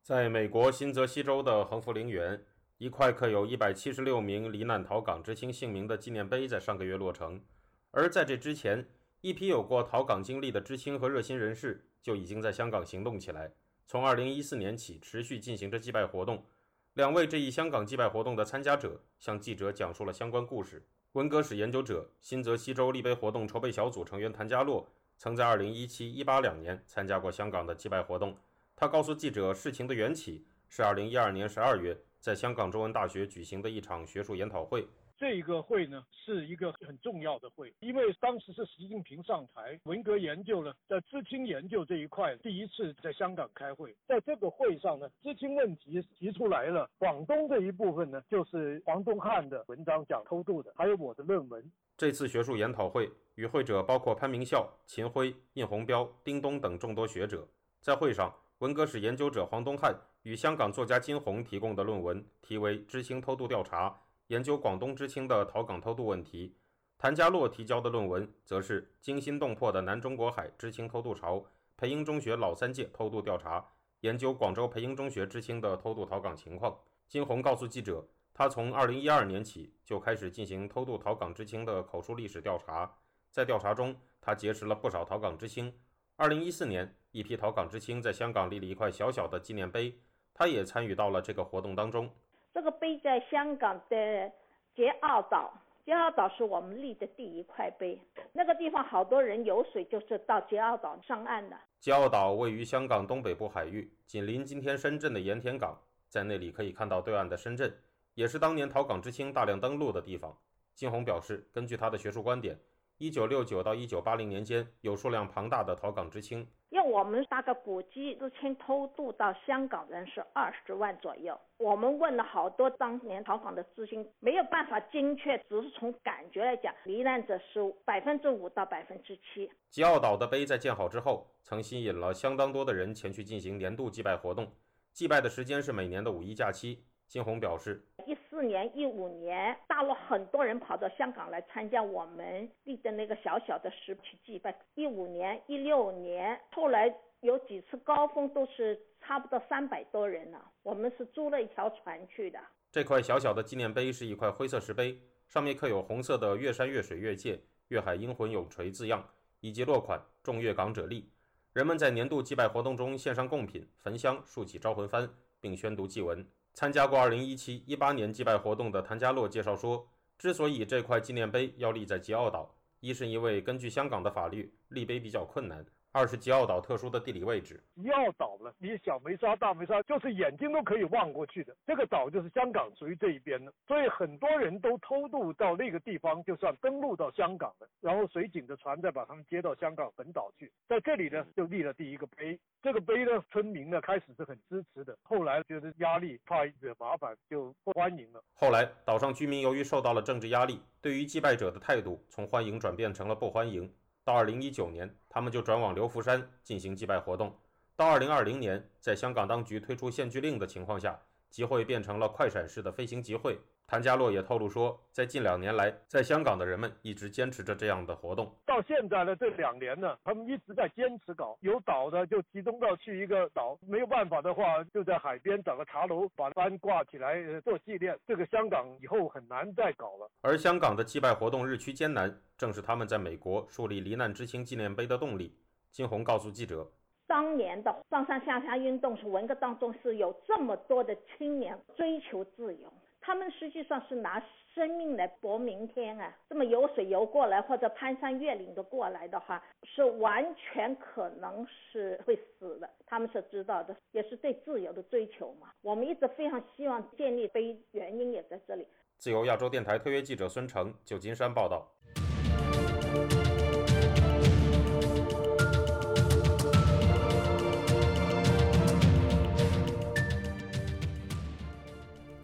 [0.08, 2.42] 在美国新泽西州的橫福陵园，
[2.78, 7.44] 一块刻有一百七十六名罹难逃港知青姓名的纪念碑在上个月落成。
[7.92, 8.88] 而在这之前，
[9.20, 13.52] 一批有过逃港经历的知青和热心人士就已经在香港行动起来，
[13.86, 16.46] 从二零一四年起持续进行着祭拜活动。
[16.94, 20.88] 两位这一香港祭拜活动的参加者向记者讲述了相关故事。
[21.12, 28.38] 文革史研究者、新泽西州立碑活动筹备小组成员谭家洛曾在2017-18两年参加过香港的祭拜活动。
[28.80, 34.88] 他告诉记者，事情的缘起是2012年12月在香港中文大学举行的一场学术研讨会。
[35.18, 46.88] 这个会呢是一个很重要的会，因为当时是习近平上台，文革研究呢在知青研究这一块第一次在香港开会，在这个会上呢，知青问题提出来了。
[47.00, 51.72] 广东这一部分呢，就是黄东汉的文章讲偷渡的，还有我的论文。
[51.98, 57.48] 这次学术研讨会与会者包括潘明孝、秦晖、印鸿彪、丁东等众多学者。
[57.80, 63.88] 在会上，文革史研究者黄东汉与香港作家金红提供的论文题为《知青偷渡调查》。
[64.30, 66.56] 研究广东知青的逃港偷渡问题，
[66.98, 71.46] 谭家洛提交的论文则是惊心动魄的南中国海知青偷渡潮，
[71.78, 73.64] 培英中学老三届偷渡调查，
[74.00, 76.76] 研究广州培英中学知青的偷渡逃港情况。
[77.08, 82.92] 金红告诉记者，他从2012年起就开始进行偷渡逃港知青的口述历史调查，
[83.30, 85.72] 在调查中，他结识了不少逃港知青。
[86.18, 89.94] 2014年，一批逃港知青在香港立了一块小小的纪念碑，
[90.34, 92.10] 他也参与到了这个活动当中。
[92.52, 94.32] 这个碑在香港的
[94.76, 95.54] 杰澳岛，
[95.86, 98.02] 杰澳岛是我们立的第一块碑。
[98.34, 101.56] 那个地方好多人游水，就是到杰澳岛上岸的。
[101.80, 107.72] 杰澳岛位于香港东北部海域，紧邻今天深圳的盐田港，在那里可以看到对岸的深圳，
[108.16, 110.36] 也是当年逃港知青大量登陆的地方。
[110.74, 112.60] 金红表示，根据他的学术观点。
[113.00, 116.48] 一九六九到一九八零年间，有数量庞大的逃港知青。
[116.72, 121.40] 用我们大概估计，知青偷渡到香港人是二十万左右。
[121.58, 129.48] 我们问了好多当年逃港的知青，没有办法精确，只是从感觉来讲，罹难者是百分之五到百分之七。
[129.70, 134.52] 吉澳岛的碑在建好之后，曾吸引了相当多的人前去进行年度祭拜活动。
[134.92, 136.84] 祭拜的时间是每年的五一假期。
[137.08, 137.82] 金红表示。
[138.06, 144.56] 一四年一五年，大陆很多人跑到香港来参加我们立的那个小小的石去祭拜。
[144.76, 150.40] 一五年、一六年，后来有几次高峰都是差不多三百多人呢。
[150.64, 152.40] 我们是租了一条船去的。
[152.72, 157.40] 这块小小的纪念碑是一块灰色石碑，上面刻有红色的“越山越水越界，
[157.70, 159.04] 越海英魂永垂”字样，
[159.40, 161.10] 以及落款“众越港者立”。
[161.54, 166.24] 人们在年度祭拜活动中献上贡品、焚香、竖起招魂幡，并宣读祭文。
[166.58, 175.64] 参加过二零一七、一八年祭拜活动的谭家洛介绍说，之所以这块纪念碑要立在吉澳岛，一是因为根据香港的法律，立碑比较困难。
[175.98, 181.56] 二是吉澳岛特殊的地理位置，吉澳岛呢，你小梅沙、大梅沙，就是眼睛都可以望过去的。
[181.66, 190.52] 这个岛就是香港属于这一边的，所以很多人都偷渡到那个地方，就算登陆到香港了，然后水警的船再把他们接到香港本岛去。
[190.70, 192.40] 在这里呢，就立了第一个碑。
[192.62, 198.24] 这个碑呢，村民呢开始是很支持的，后来觉得压力怕惹麻烦，就不欢迎了。
[198.36, 203.74] 后来岛上居民由于受到了政治压力，对于祭拜者的态度从欢迎转变成了不欢迎。
[204.08, 207.38] 到二零一九年，他们就转往刘福山进行祭拜活动。
[207.76, 210.98] 到二零二零年，在香港当局推出限聚令的情况下，
[211.30, 213.38] 集会变成了快闪式的飞行集会。
[213.70, 218.34] 谭家洛也透露说，在近两年来，在香港的人们一直坚持着这样的活动。
[218.46, 221.38] 到现在呢，这两年呢，他们一直在坚持搞。
[221.42, 227.94] 有岛的就集中到去一个岛，没有办法的话，就在海边找个茶楼，把帆挂起来做纪念。
[228.08, 230.10] 这个香港以后很难再搞了。
[230.22, 235.38] 而香港的祭拜活动日趋艰难，正是他们在美国树立罹难之星纪念碑的动力。
[235.72, 236.66] 金红告诉记者，
[237.06, 242.72] 当年的上上下下运动是文革当中是有这么多的青年追求自由。
[243.08, 244.22] 他们实际上是拿
[244.54, 246.14] 生命来搏明天啊！
[246.28, 252.70] 这么游水游过来，或者攀山越岭的过来的话，是完全可能是会死的。
[252.86, 255.48] 他们是知道的，也是对自由的追求嘛。
[255.62, 258.68] 我们一直非常希望建立碑，原因也在这里。
[258.98, 261.66] 自由亚洲电台特约记者孙成，旧金山报道。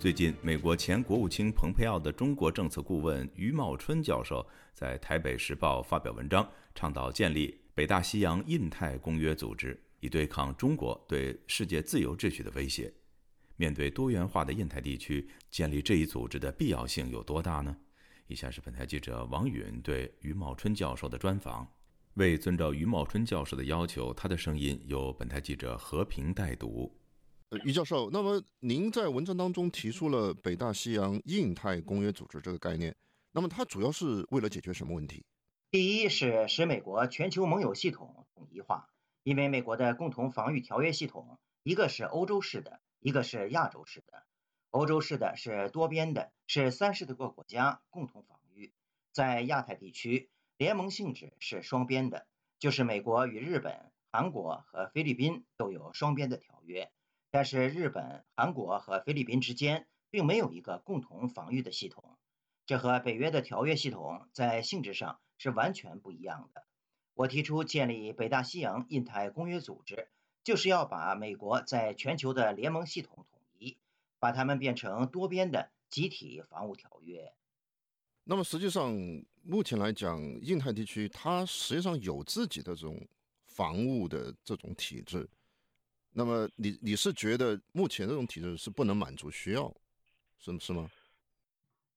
[0.04, 12.94] 最近，美国前国务卿蓬佩奥的中国政策顾问余茂春教授在《台北时报》发表文章，倡导建立北大西洋印太公约组织，以对抗中国对世界自由秩序的威胁。
[13.56, 17.74] 面对多元化的印太地区，建立这一组织的必要性有多大呢？
[18.28, 21.66] 以下是本台记者王允对余茂春教授的专访。
[22.16, 26.94] 为遵照余茂春教授的要求，他的声音由本台记者和平代读。
[27.64, 32.96] 于教授，那么您在文章当中提出了北大西洋印太公约组织这个概念，
[33.32, 35.24] 那么它主要是为了解决什么问题？
[35.72, 38.90] 第一是使美国全球盟友系统统一化，
[39.24, 44.24] 因为美国的共同防御条约系统，一个是欧洲式的，一个是亚洲式的。
[44.70, 48.72] 欧洲式的是多边的，是三十多个国家共同防御；
[49.12, 52.26] 在亚太地区，联盟性质是双边的，
[52.58, 56.92] 就是美国与日本、韩国和菲律宾都有双边的条约，
[57.34, 62.16] 但是日本、韩国和菲律宾之间并没有一个共同防御的系统，
[62.68, 66.64] 这和北约的条约系统在性质上是完全不一样的。
[67.16, 70.10] 我提出建立北大西洋印太公约组织，
[70.44, 73.80] 就是要把美国在全球的联盟系统统一，
[74.20, 77.34] 把它们变成多边的集体防务条约。
[78.26, 78.94] 那么实际上，
[79.42, 83.08] 目前来讲，印太地区它实际上有自己的这种
[83.48, 85.28] 防务的这种体制。
[86.14, 89.76] 那么你你是觉得目前这种体制是不能满足需要，
[90.38, 90.90] 是是吗？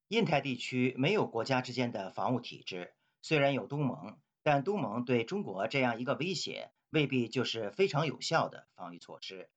[0.08, 9.50] 印太地区没有国家之间的防务体制，虽然有东盟，但东盟对中国这样一个威胁未必就是非常有效的防御措施。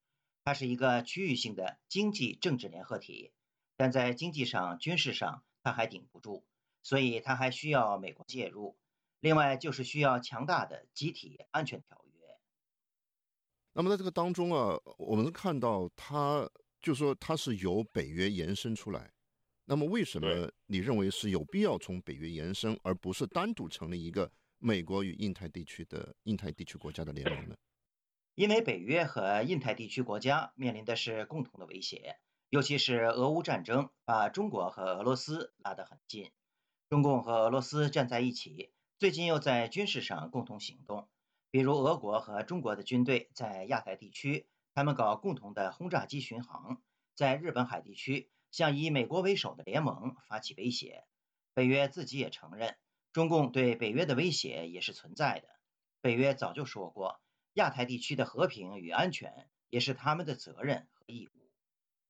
[0.43, 3.32] 它是一个区域性的经济政治联合体，
[3.78, 6.43] 但在经济上、军事上，它还顶不住。
[6.82, 8.76] 所以，它还需要美国介入。
[9.20, 12.09] 另外，就是需要强大的集体安全条约。
[13.74, 16.50] 那么，在这个当中啊，我们看到，它
[16.82, 19.12] 就说它是由北约延伸出来。
[19.66, 27.56] 那么，为什么你认为是有必要从北约延伸，而不是单独成立一个美国与印太地区的印太地区国家的联盟呢？
[28.36, 32.18] 因为北约和印太地区国家面临的是共同的威胁，
[32.50, 36.32] 尤其是俄乌战争把中国和俄罗斯拉得很近。
[36.90, 41.08] 中共和俄罗斯站在一起，最近又在军事上共同行动，
[41.52, 46.82] 比如俄国和中国的军队在亚太地区，他们搞共同的轰炸机巡航，
[47.16, 51.06] 在日本海地区向以美国为首的联盟发起威胁。
[51.54, 52.78] 北约自己也承认，
[53.12, 55.47] 中共对北约的威胁也是存在的。
[56.02, 57.20] 北约早就说过，
[57.54, 61.52] 亚太地区的和平与安全也是他们的责任和义务。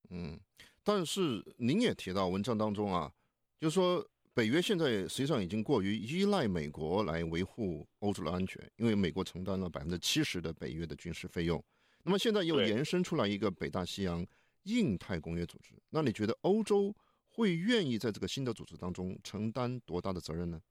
[0.10, 0.40] 嗯，
[0.84, 3.14] 但是您也提到文章当中啊，
[3.60, 4.10] 就说。
[4.40, 11.62] 北约现在实际上已经过于依赖美国来维护欧洲的安全，因为美国承担了百分之七十的北约的军事费用。
[12.04, 14.26] 那么现在又延伸出来一个北大西洋
[14.64, 16.96] 印太公约组织，那你觉得欧洲
[17.28, 20.62] 会愿意在这个新的组织当中承担多大的责任呢？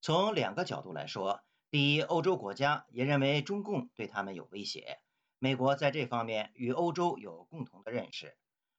[0.00, 5.00] 从两个角度来说，第一，欧洲国家也认为中共对他们有威胁，
[5.38, 8.34] 美国在这方面与欧洲有共同的认识。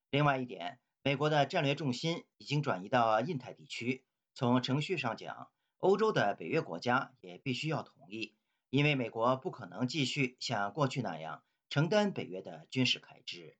[0.09, 4.03] 另外一点，美国的战略重心已经转移到印太地区。
[4.35, 8.35] 从程序上讲，欧洲的北约国家也必须要同意，
[8.69, 13.55] 因为美国不可能继续像过去那样承担北约的军事开支。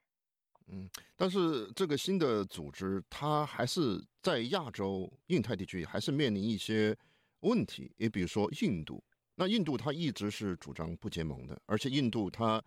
[0.68, 6.98] 嗯，但是这个新的组织，它还是在亚洲、印太地区还是面临一些
[7.40, 7.94] 问题。
[7.96, 9.02] 也比如说印度，
[9.36, 12.62] 那印度它一直是主张不结盟的，而且印度它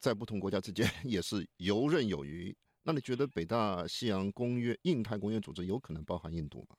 [0.00, 2.56] 在不同国家之间 也是游刃有余。
[2.82, 6.76] 那你觉得北大西洋公约、印太公约组织有可能包含印度吗？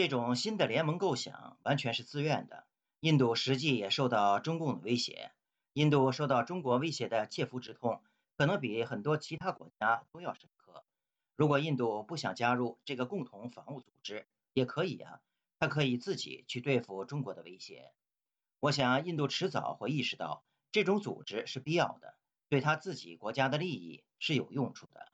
[0.00, 2.64] 这种新的联盟构想完全是自愿的。
[3.00, 5.30] 印度实际也受到中共的威胁。
[5.74, 8.00] 印度受到中国威胁的切肤之痛，
[8.38, 10.86] 可能比很多其他国家都要深刻。
[11.36, 15.20] 如果印度不想加入这个共同防务组织，也可以啊，
[15.58, 17.92] 他可以自己去对付中国的威胁。
[18.58, 20.42] 我想，印度迟早会意识到
[20.72, 22.14] 这种组织是必要的，
[22.48, 25.12] 对他自己国家的利益是有用处的。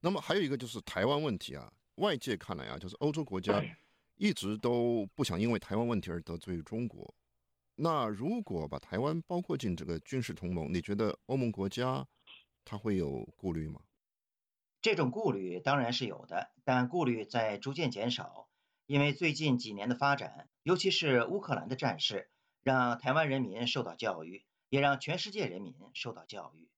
[0.00, 1.70] 那么还有一个就是台湾问题啊。
[1.96, 3.62] 外界看来啊，就是欧洲国家
[4.20, 7.14] 一直都不想因为台湾问题而得罪中国。
[7.76, 12.06] 那如果把台湾包括进这个军事同盟，你觉得欧盟国家
[12.62, 13.80] 他会有顾虑吗？
[14.82, 18.50] 这种顾虑当然是有的，但顾虑在逐渐减少，
[18.84, 22.30] 因为最近几年的发展，尤其是乌克兰的战事，
[22.62, 26.68] 让台湾人民受到教育，也让全世界人民受到教育。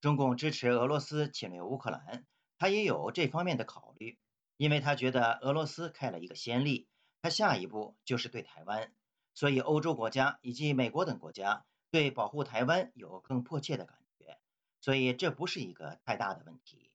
[0.00, 2.24] 中共支持俄罗斯侵略乌克兰，
[2.58, 4.20] 他也有这方面的考虑。
[4.58, 6.86] 因为他觉得俄罗斯开了一个先例，
[7.22, 8.92] 他下一步就是对台湾，
[9.32, 14.38] 所以欧洲国家以及美国等国家对保护台湾有更迫切的感觉，
[14.80, 16.90] 所以这不是一个太大的问题。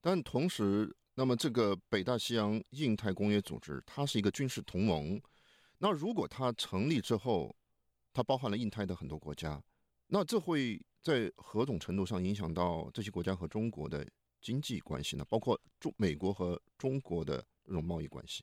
[0.00, 5.22] 但同时，那么这个北大西洋印太公约组织，它是一个军事同盟，
[5.78, 7.54] 那如果它成立之后，
[8.12, 9.62] 它包含了印太的很多国家，
[10.08, 14.06] 那这会在何种程度上影响到这些国家和中国的？
[14.44, 18.42] 经济关系呢，包括中美国和中国的这种贸易关系。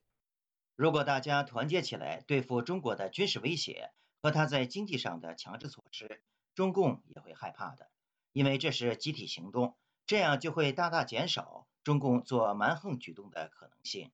[0.79, 6.23] 如果大家团结起来对付中国的军事威胁和他在经济上的强制措施，
[6.55, 7.89] 中共也会害怕的，
[8.31, 9.75] 因为这是集体行动，
[10.05, 14.09] 这样就会大大减少中共做蛮横举动的可能性。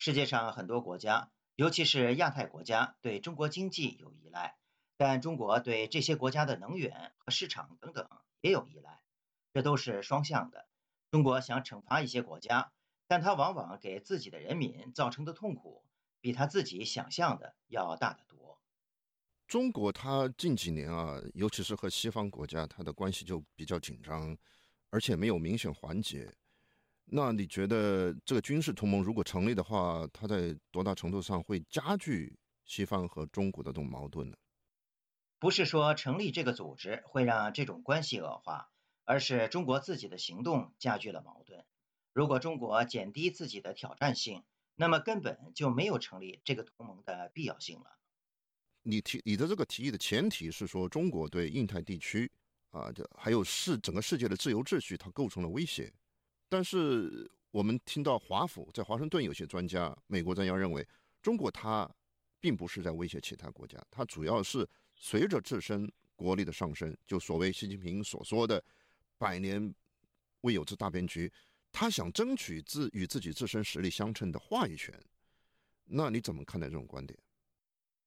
[0.00, 4.56] 世界上很多国家，尤其是亚太国家，对中国经济有依赖，
[4.96, 8.08] 但中国对这些国家的能源和市场等等
[8.40, 9.04] 也有依赖，
[9.52, 10.66] 这都是双向的。
[11.12, 12.72] 中国想惩罚一些国家，
[13.06, 15.84] 但他往往给自己的人民造成的痛苦，
[16.22, 18.58] 比他自己想象的要大得多。
[19.46, 24.34] 中国它近几年啊，尤其是和西方国家，它的关系就比较紧张，
[24.88, 26.32] 而且没有明显缓解。
[27.04, 34.36] 那你觉得这个军事同盟如果成立的话，它在多大程度上会加剧西方和中国的这种矛盾呢？
[35.38, 38.70] 不是说成立这个组织会让这种关系恶化，
[39.04, 41.66] 而是中国自己的行动加剧了矛盾。
[42.12, 44.44] 如果中国减低自己的挑战性，
[44.82, 47.98] 那么根本就没有成立这个同盟的必要性了。
[48.82, 52.28] 你提你的这个提议的前提是说，中国对印太地区
[52.70, 55.92] 啊，这还有世整个世界的自由秩序，它构成了威胁。
[56.48, 60.84] 但是我们听到华府在华盛顿有些专家，美国专家认为，
[61.22, 61.88] 中国它
[62.40, 68.60] 并不是在威胁其他国家，它主要是随着自身国力的上升，就所谓习近平所说的
[69.16, 69.72] “百年
[70.40, 71.32] 未有之大变局”，
[71.72, 74.94] 他想争取自与自己自身实力相称的话语权。
[75.84, 77.18] 那你怎么看待这种观点？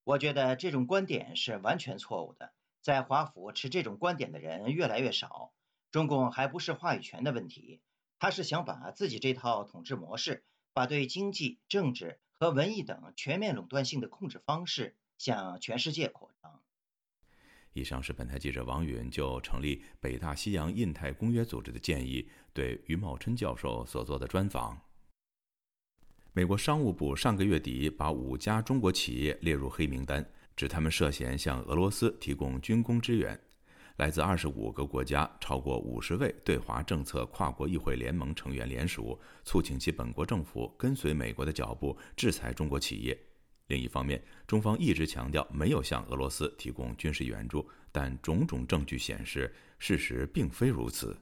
[0.03, 2.53] 我觉得这种观点是完全错误的。
[2.81, 5.51] 在华府持这种观点的人越来越少。
[5.91, 7.79] 中共还不是话语权的问题，
[8.19, 10.43] 他是想把自己这套统治模式，
[10.73, 16.61] 把对经济、政治和文艺等全面垄断性的控制方式向全世界扩张。
[17.75, 24.79] 以上是本台记者王允就成立北大西洋印太公约组织的建议对于茂春教授所做的专访。
[26.31, 33.37] 美国商务部上个月底把五家中国企业列入黑名单，指他们涉嫌向俄罗斯提供军工支援。
[33.97, 43.17] 来自二十五个国家、超过五十位对华政策跨国议会联盟成员联署，促请其本国政府跟随美国的脚步制裁中国企业。
[43.67, 51.17] 另一方面，中方一直强调没有向俄罗斯提供军事援助，但种种证据显示，事实并非如此。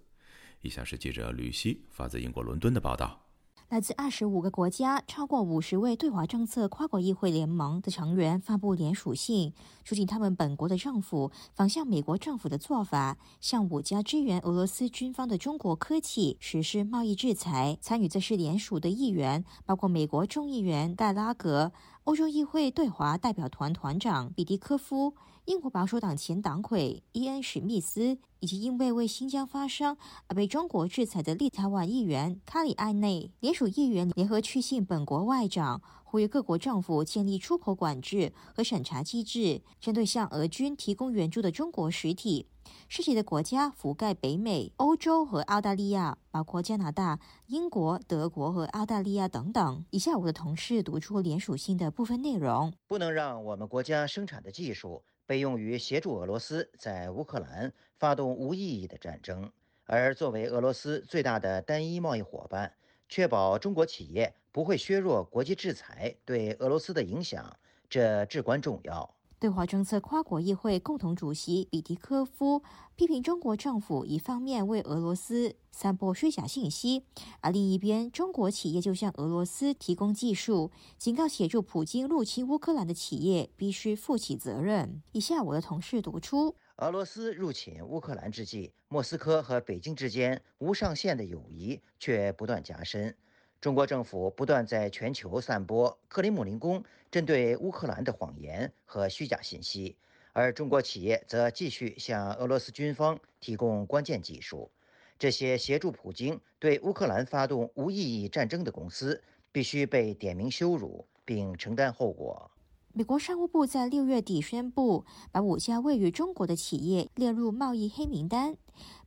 [0.61, 3.22] 以下是记者吕希发自英国伦敦的报道。
[3.69, 9.51] 来自二十五个国家、超过五十位对华政策跨国议会联盟的成员发布联署信，
[9.83, 17.75] 促请他们本国的政府仿效美国政府的做法，向五家支援俄罗斯军方的中国科技实施贸易制裁。
[17.81, 21.71] 参与这次联署的议员包括美国众议员盖拉格、
[22.03, 25.15] 欧洲议会对华代表团团长比迪科夫。
[25.45, 42.47] 英国保守党前党魁伊恩·史密斯，以及因为为新疆发声而被中国制裁的立陶宛议员卡里埃内，联署议员联合去信本国外长，呼吁各国政府建立出口管制和审查机制，针对向俄军提供援助的中国实体。
[42.87, 49.83] 涉及的国家覆盖北美、欧洲和澳大利亚，包括加拿大、英国、德国和澳大利亚等等。
[49.89, 55.03] 以下我的同事读出联署信的部分内容：不能让我们国家生产的技术。
[55.25, 59.51] 被用于协助俄罗斯在乌克兰发动无意义的战争，
[59.85, 62.73] 而作为俄罗斯最大的单一贸易伙伴，
[63.07, 67.57] 确保中国企业不会削弱国际制裁对俄罗斯的影响，
[67.89, 69.12] 这至关重要。
[69.43, 72.63] 对华政策跨国议会共同主席比迪科夫
[72.95, 77.03] 批评中国政府一方面为俄罗斯散播虚假信息，
[77.41, 85.03] 而另一边中国企业就向俄罗斯提供技术，警告协助普京入侵乌克兰的企业必须负起责任。
[85.11, 93.13] 以下我的同事读出：俄罗斯入侵乌克兰之际，莫斯科和北京之间无上限的友谊却不断加深。
[93.59, 96.83] 中国政府不断在全球散播克里姆林宫
[97.13, 99.95] 针对乌克兰的谎言和虚假信息，
[100.31, 104.71] 而中国企业则继续向俄罗斯军方提供关键技术。
[105.19, 112.49] 这些协助普京对乌克兰发动无意义战争的公司，必须被点名羞辱并承担后果。
[112.93, 118.57] 美国商务部在六月底宣布，把五家位于中国的企业列入贸易黑名单。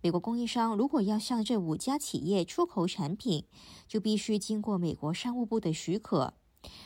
[0.01, 3.45] 美国供应商如果要向这五家企业出口产品，
[3.89, 6.35] 就必须经过美国商务部的许可。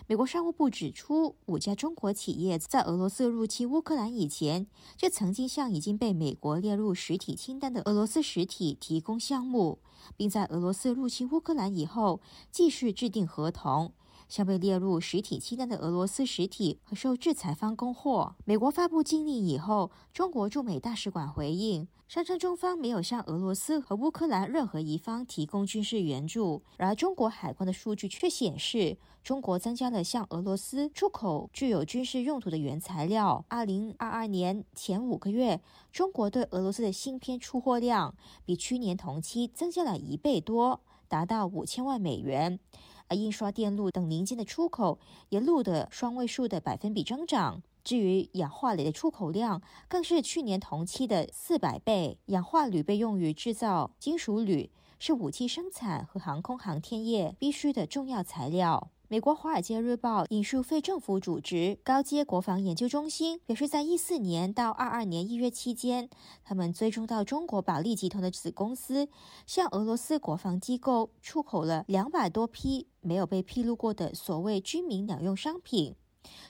[0.06, 4.66] 美国商务部指出，五家中国企业在俄罗斯入侵乌克兰以前，
[4.96, 9.78] 就曾经向已经被美国列入实体清单的俄罗斯实体提供项目，
[10.16, 12.20] 并在俄罗斯入侵乌克兰以后
[12.50, 13.92] 继续制定合同。
[14.28, 18.36] 向被列入实体清单的俄罗斯实体和受制裁方供货。
[18.44, 26.60] 美国发布禁令以后，中国驻美大使馆回应，声称中方没有向俄罗斯和乌克兰任何一方提供军事援助。
[26.76, 33.44] 然而，中国海关的数据却显示，中国增加了向俄罗斯出口具有军事用途的原材料。
[33.46, 35.60] 二零二二年前五个月，
[35.92, 38.12] 中国对俄罗斯的芯片出货量
[38.44, 42.58] 比去年同期增加了一倍多，达到五千万美元。
[43.06, 44.98] 而印刷电路等零件的出口
[45.28, 47.62] 也录得双位数的百分比增长。
[47.82, 52.18] 至于氧化铝的出口量，更是去年同期的四百倍。
[52.26, 58.90] 氧化铝被用于制造金属铝，是武器生产和航空航天业必须的重要材料。
[59.12, 66.08] 美国《华尔街日报》引述非政府组织高阶国防研究中心表示，在一四年到二二年一月期间，
[66.44, 69.08] 他们追踪到中国保利集团的子公司
[69.48, 75.96] 向俄罗斯国防机构出口了两百多批没有被披露过的所谓军民两用商品。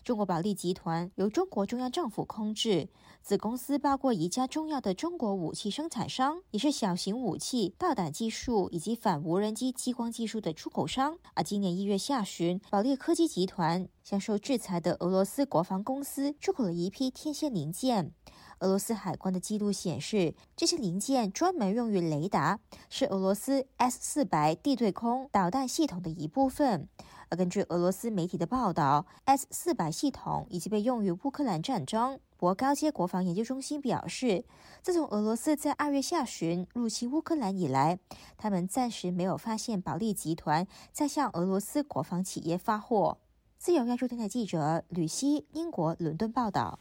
[0.02, 2.88] 中国保利集团由中国中央政府控制，
[3.22, 11.18] 子公司包括一家重要的中国武器生产商，也是小型武器、导弹技术以及反无人机激光技术的出口商。
[11.34, 18.12] 而今年一月下旬，保利科技集团向受制裁的俄罗斯国防公司出口了一批天线零件。
[18.60, 22.60] 俄罗斯海关的记录显示，这些零件专门用于雷达，
[22.90, 26.86] 是俄罗斯 S 四百地对空导弹系统的一部分。
[27.30, 32.18] 而根据俄罗斯媒体的报道，S 四百系统已经被用于乌克兰战争。
[32.36, 34.44] 博高阶国防研究中心表示，
[34.82, 38.00] 自从俄罗斯在二月下旬入侵乌克兰以来，
[38.36, 43.18] 他们暂时没有发现保利集团在向俄罗斯国防企业发货。
[43.58, 46.80] 自由亚洲电台记者吕希，英国伦敦报道。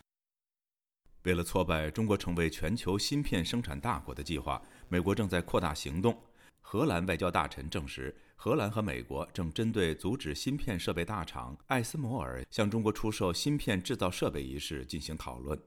[1.24, 6.18] 为了挫败中国成为全球芯片生产大国的计划，美国正在扩大行动。
[6.62, 8.16] 荷兰外交大臣证实。
[8.42, 15.62] 荷兰和美国正针对阻止芯片设备大厂艾斯摩尔向中国出售芯片制造设备一事进行讨论。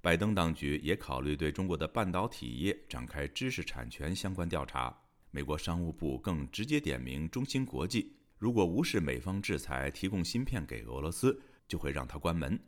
[0.00, 4.96] 拜登当局也考虑对中国的半导体业展开知识产权相关调查。
[5.30, 12.58] 美国商务部更直接点名中芯国际，如果无视美方制裁，提供芯片给俄罗斯，就会让它关门。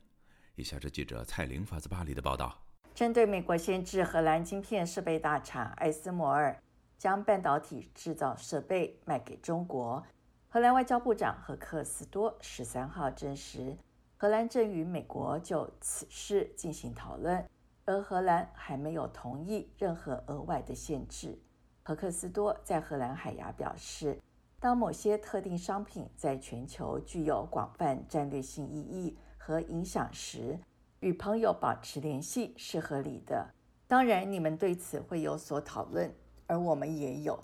[0.53, 6.61] 以下是记者蔡玲发自巴黎的报道：针对美国限制荷兰晶片设备大厂艾斯摩尔。
[6.97, 10.03] 将半导体制造设备卖给中国。
[10.49, 13.77] 荷兰外交部长赫克斯多十三号证实，
[14.17, 17.45] 荷兰正与美国就此事进行讨论，
[17.85, 21.37] 而荷兰还没有同意任何额外的限制。
[21.83, 24.19] 赫克斯多在荷兰海牙表示，
[24.59, 30.59] 当某些特定商品在全球具有广泛战略性意义和影响时，
[31.01, 33.53] 与朋友保持联系是合理的。
[33.87, 36.13] 当然，你们对此会有所讨论。
[36.47, 37.37] 而我们也有，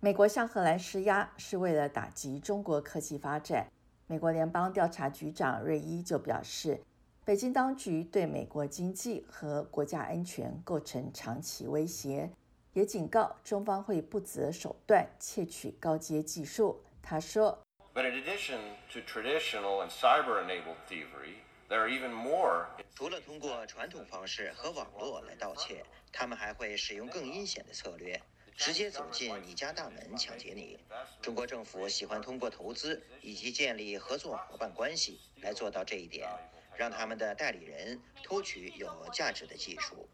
[0.00, 3.66] 美国向荷兰施压是为了打击中国科技发展。
[4.06, 6.80] 美国联邦调查局长瑞伊就表示，
[7.24, 12.30] 北京当局对美国经济和国家安全构成长期威胁，
[12.74, 16.82] 也警告中方会不择手段窃取高阶技术。
[17.00, 17.58] 他说
[17.94, 18.58] ：“But in addition
[18.92, 21.36] to traditional and cyber-enabled thievery,
[21.68, 25.82] there are even more.” 除了通过传统方式和网络来盗窃，
[26.12, 28.20] 他们还会使用更阴险的策略。
[28.56, 30.78] 直接走进你家大门抢劫你。
[31.22, 36.28] 中国政府喜欢通过投资以及建立合作伙伴关系来做到这一点，
[36.76, 40.08] 让他们的代理人偷取有价值的技术。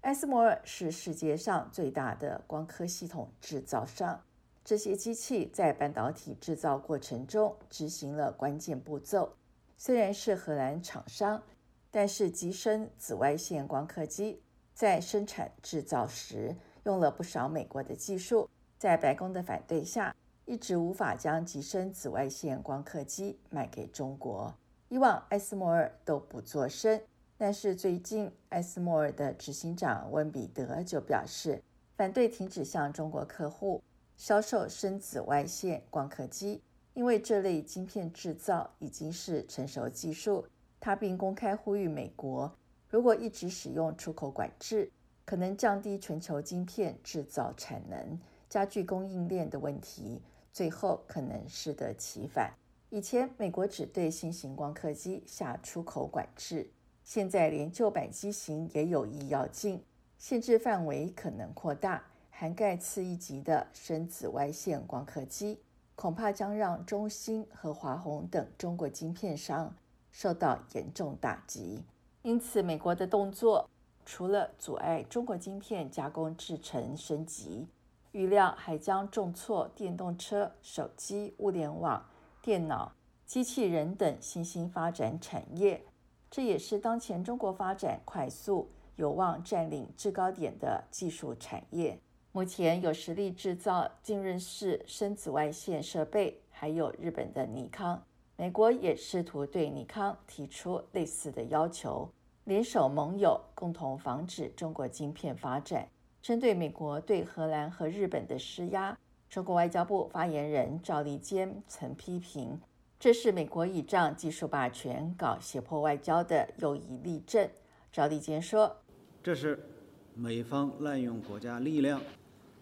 [0.00, 4.24] 艾斯摩尔是世界上最大的光刻系统制造商，
[4.64, 9.36] 这些机器在半导体制造过程中执行了关键步骤。
[9.78, 11.44] 虽然是荷兰厂商，
[11.90, 14.42] 但是机身紫外线光刻机
[14.74, 16.56] 在生产制造时。
[16.84, 20.14] 用了不少美国的技术，在白宫的反对下，
[20.44, 24.52] 一直无法将极深紫外线光刻机卖给中国。
[24.88, 27.00] 以往艾斯摩尔都不做声，
[27.38, 31.62] 但是最近艾斯摩尔的执行长温彼得就表示，
[31.96, 33.82] 反对停止向中国客户
[34.16, 36.60] 销售深紫外线光刻机，
[36.94, 40.44] 因为这类晶片制造已经是成熟技术。
[40.80, 42.52] 他并公开呼吁美国，
[42.88, 44.90] 如果一直使用出口管制。
[45.32, 48.20] 可能降低全球晶片制造产能，
[48.50, 50.20] 加剧供应链的问题，
[50.52, 52.52] 最后可能适得其反。
[52.90, 56.68] 以前美国只对新型光刻机下出口管制，
[57.02, 59.82] 现在连旧版机型也有意要禁，
[60.18, 65.58] 限制范围可能扩大，涵盖次一级的深紫外线光刻机，
[65.94, 69.74] 恐怕将让中芯和华虹等中国晶片商
[70.10, 71.82] 受到严重打击。
[72.20, 73.66] 因此，美国的动作。
[74.04, 77.66] 除了阻碍中国晶片加工制程升级，
[78.12, 82.04] 预料还将重挫电动车、手机、物联网、
[82.42, 82.92] 电脑、
[83.24, 85.82] 机器人等新兴发展产业。
[86.30, 91.98] 这也是当前中国发展快速、有望占领制高点的技术产业。
[92.32, 98.02] 目前有实力制造浸润式深紫外线设备，还有日本的尼康。
[98.36, 102.08] 美国也试图对尼康提出类似的要求。
[102.44, 105.88] 联手盟友，共同防止中国晶片发展。
[106.20, 108.98] 针对美国对荷兰和日本的施压，
[109.30, 112.60] 中国外交部发言人赵立坚曾批评，
[112.98, 117.48] 这是美国倚仗技术霸权搞胁迫外交的又一例证。
[117.92, 118.76] 赵立坚说
[119.22, 119.68] ：“这是
[120.14, 122.02] 美方滥用国家力量，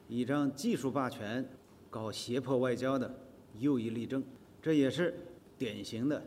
[0.09, 1.49] 倚仗技术霸权
[1.89, 3.15] 搞胁迫外交的
[3.59, 4.23] 又一例证。
[4.61, 5.19] 这也是
[5.57, 6.23] 典型的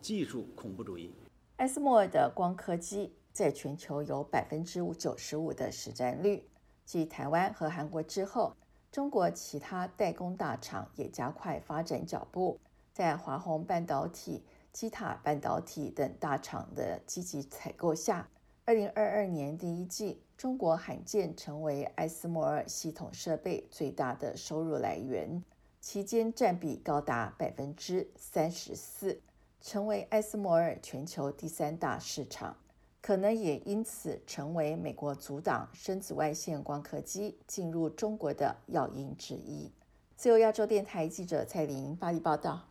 [0.00, 1.12] 技术恐怖主义。
[1.56, 6.46] 艾斯莫尔的光刻机在全球有百分之五九十五的实战率。
[6.84, 8.54] 继台湾和韩国之后，
[8.92, 12.60] 中国其他代工大厂也加快发展脚步。
[12.92, 18.28] 在华虹半导体、基塔半导体等大厂的积极采购下，
[18.66, 25.42] 二零二二年第一季，中国罕见成为艾斯莫尔系统设备最大的收入来源，
[25.80, 29.22] 期间占比高达百分之三十四，
[29.68, 32.56] 成为艾斯摩尔全球第三大市场。
[33.00, 39.68] 可能也因此成为美国阻挡深紫外线光刻机进入中国的要因之一。
[40.14, 42.62] 自由亚洲电台记者蔡琳巴黎报道。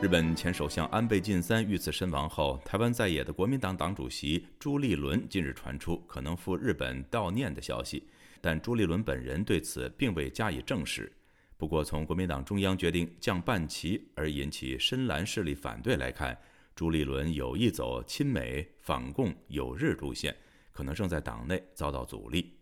[0.00, 8.08] 日本前首相安倍晋三遇刺身亡后，台湾在野的国民党党主席朱立伦近日传出可能赴日本悼念的消息，
[8.40, 11.12] 但朱立伦本人对此并未加以证实。
[11.56, 16.36] 不过，从国民党中央决定降半旗而引起深蓝势力反对来看，
[16.74, 20.34] 朱立伦有意走亲美、反共、友日路线，
[20.72, 22.52] 可能正在党内遭到阻力。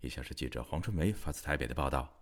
[0.00, 2.12] 以下是记者黄春梅发自台北的报道。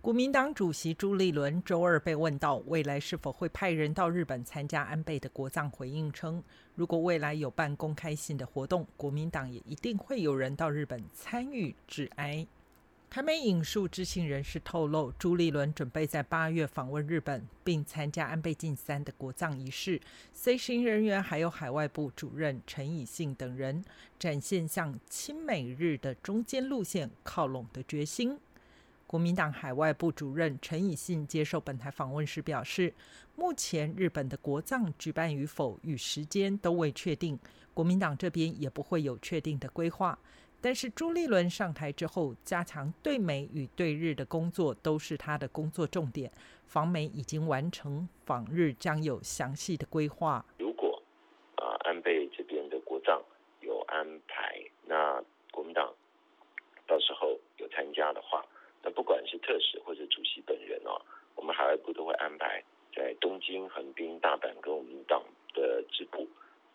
[0.00, 6.42] 国民党主席朱立伦周二被问到未来是否会派人到日本参加安倍的国葬，回应称，
[6.74, 12.46] 如果未来有办公开性的活动，国民党也一定会有人到日本参与致哀。
[13.08, 19.98] 台媒引述知情人士透露，朱立伦准备在八月访问日本，并参加安倍晋三的国葬仪式。
[20.34, 23.82] 随行人员还有海外部主任陈以信等人，
[24.18, 28.38] 展现向亲美日的中间路线靠拢的决心。
[29.06, 32.92] 国民党海外部主任陈以信接受本台访问时表示，
[33.34, 37.38] 目前日本的国葬举办与否与时间都未确定，
[37.72, 40.18] 国民党这边也不会有确定的规划。
[40.60, 46.30] 但是朱立伦上台之后，加强对美与对日的工作都是他的工作重点。
[46.66, 50.44] 访美已经完成，访日将有详细的规划。
[50.58, 51.00] 如果
[51.56, 53.22] 啊安倍这边的国葬
[53.60, 55.94] 有安排，那国民党
[56.86, 58.44] 到时候有参加的话，
[58.82, 61.00] 那不管是特使或者主席本人哦，
[61.36, 62.60] 我们海外部都会安排
[62.92, 65.22] 在东京、横滨、大阪跟我们党
[65.54, 66.26] 的支部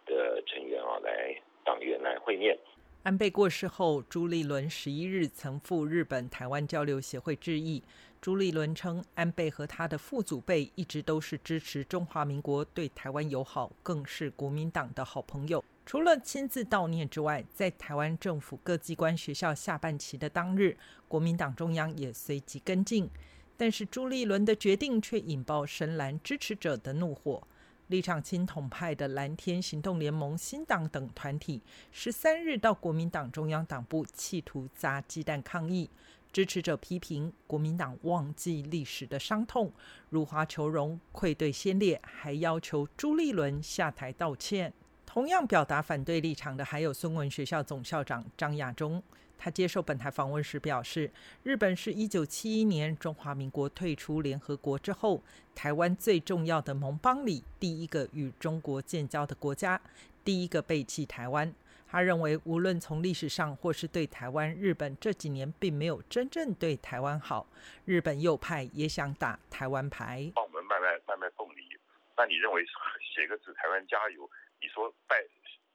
[0.06, 2.58] 的成员啊来党员来会面。
[3.04, 7.82] 安倍过世后，朱立伦十一日曾赴日本台湾交流协会致意。
[8.22, 15.66] 朱立伦称，安倍和他的父祖辈一直都是支持中华民国、对台湾友好，更是国民党的好朋友。
[15.84, 20.78] 除了亲自悼念之外，在台湾政府各机关学校下半旗的当日，
[21.08, 23.10] 国民党中央也随即跟进。
[23.58, 27.47] 但是朱立伦的决定却引爆深蓝支持者的怒火。
[27.92, 31.62] 立场亲统派的蓝天行动联盟、新党等团体，
[31.92, 35.89] 十三日到国民党中央党部企图砸鸡蛋抗议。
[36.32, 39.70] 支持者批评国民党忘记历史的伤痛，
[40.10, 44.72] 辱华求荣，愧对先烈，还要求朱立伦下台道歉。
[45.06, 49.04] 同样表达反对立场的还有孙文学校总校长张亚中。
[49.44, 51.10] 他接受本台访问时表示，
[51.42, 55.24] 日本是一九七一年中华民国退出联合国之后，
[55.56, 59.82] 台湾最重要的盟邦里第一个与中国建交的国家，
[60.24, 61.52] 第一个背弃台湾。
[61.89, 67.48] 他认为，无论从历史上或是对台湾，日本这几年并没有真正对台湾好。
[67.86, 71.68] 日本右派也想打台湾牌，帮我们卖卖卖卖凤梨。
[72.16, 72.64] 那你认为
[73.02, 74.30] 写个字“台湾加油”？
[74.62, 75.18] 你说拜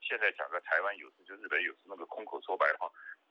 [0.01, 2.87] 现在讲个台湾有事就日本有事，那个空口说白话。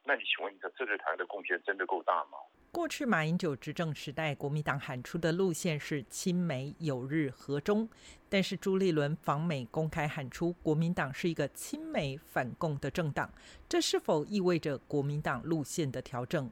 [0.07, 2.37] 那你请问一下，这对台的贡献真的够大吗？
[2.71, 7.89] 过去马英九执政时代，国民党喊出的路线是亲美友日和中，
[8.29, 13.33] 但是朱立伦访美公开喊出国民党是一个亲美反共的政党，
[13.67, 16.51] 这是否意味着国民党路线的调整？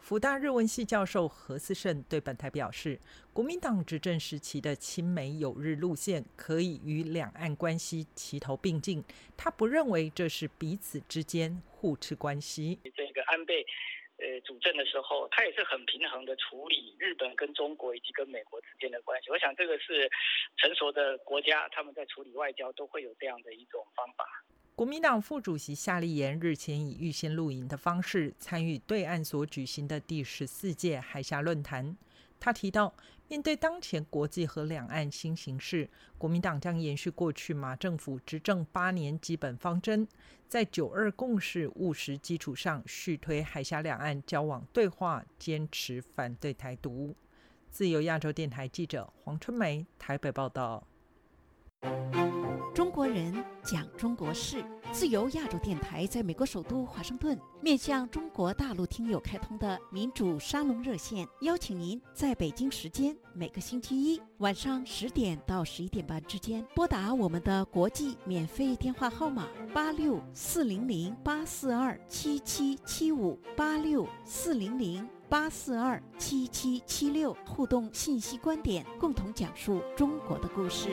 [0.00, 2.98] 福大日文系教授何思胜对本台表示，
[3.32, 9.04] 国民党执政时期的亲美友日路线可以与两岸关系齐头并进，
[9.36, 12.80] 他不认为这是彼此之间互斥关系。
[12.82, 13.64] 这个安倍，
[14.16, 19.30] 呃，主政的时候，他也是很平衡的处理日本跟中国以及跟美国之间的关系。
[19.30, 20.10] 我想这个是
[20.56, 24.24] 成熟的国家，他们在处理外交都会有这样的一种方法。
[24.80, 31.94] 国民党副主席夏立言日前以预先录影的方式参与对岸所举行的第十四届海峡论坛。
[32.38, 32.94] 他提到，
[33.28, 40.08] 面对当前国际和两岸新形势，国民党将延续过去马政府执政八年基本方针，
[40.48, 47.14] 在九二共识务实基础上，续推海峡两岸交往对话，坚持反对台独。
[47.68, 50.86] 自由亚洲电台记者黄春梅台北报道。
[52.74, 80.88] 中国人讲中国事，自由亚洲电台在美国首都华盛顿面向中国大陆听友开通的民主沙龙热线，邀请您在北京时间每个星期一晚上十点到十一点半之间拨打我们的国际免费电话号码八六四零零八四二七七七五八六四零零八四二七七七六，互动信息观点，共同讲述中国的故事。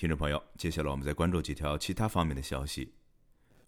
[0.00, 2.86] 听众朋友，接下来我们再关注几条其他方面的消息。《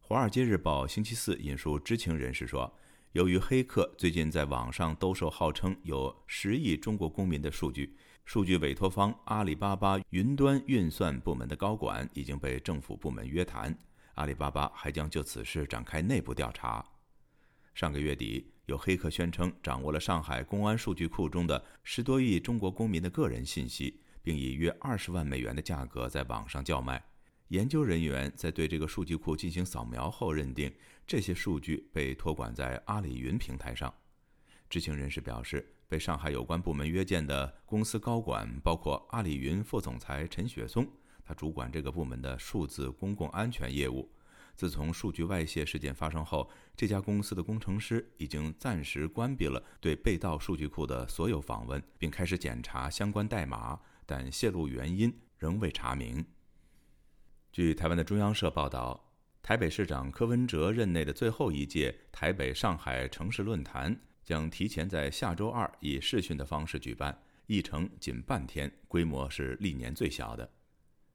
[0.01, 2.75] 华尔街日报》星期四引述知情人士说，
[3.13, 13.79] 由于黑客最近在网上兜售号称有十亿中国公民的数据，数据委托方阿里巴巴云端运算部门的高管已经被政府部门约谈，
[14.15, 16.83] 阿里巴巴还将就此事展开内部调查。
[17.75, 24.01] 上个月底，有黑客宣称掌握了上海公安数据库中的十多亿中国公民的个人信息。
[24.23, 27.03] 并以约二十万美元的价格在网上叫卖。
[27.49, 30.73] 研究人员在对这个数据库进行扫描后，认定
[31.07, 33.93] 这些数据被托管在阿里云平台上。
[34.71, 40.89] 知情人士表示，被上海有关部门约见的公司高管包括阿里云副总裁陈雪松，
[41.23, 44.11] 他主管这个部门的数字公共安全业务。
[44.55, 53.79] 自从数据外泄事件发生后，这家公司的工程师已经暂时关闭了对被盗数据库的所有访问，并开始检查相关代码。
[54.13, 56.23] 但泄露原因仍未查明。
[57.51, 59.03] 据台湾的中央社报道，
[59.41, 70.47] 台北市长柯文哲任内的最后一届台北上海城市论坛将提前在下周二以视讯的方式举办，议程仅半天，规模是历年最小的。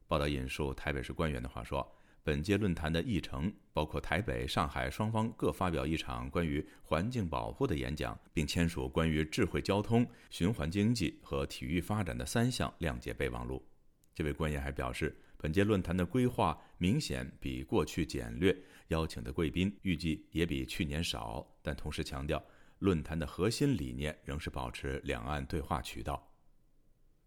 [0.08, 1.88] 报道引述台北市官员的话说。
[2.28, 13.66] 本届论坛的议程包括台北、上海双方各发表一场关于环境保护的演讲，并签署关于智慧交通、循环经济和体育发展的三项谅解备忘录。
[14.14, 18.54] 这位官员还表示，本届论坛的规划明显比过去简略，
[18.90, 22.44] 邀请的贵宾预计也比去年少，但同时强调，
[22.80, 26.30] 论坛的核心理念仍是保持两岸对话渠道。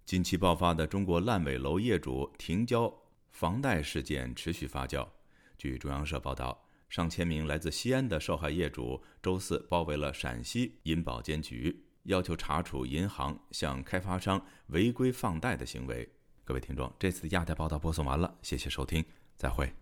[0.04, 2.99] 近期爆发的中国烂尾楼业主停交。
[3.30, 5.08] 房贷事件持续发酵。
[5.56, 16.08] 据中央社报道，上千名来自西安的受害业主周四包围了陕西银保监局，要求查处银行向开发商违规放贷的行为。
[16.44, 19.04] 各位听众，这次的亚太报道播送完了，谢谢收听，
[19.36, 19.72] 再会。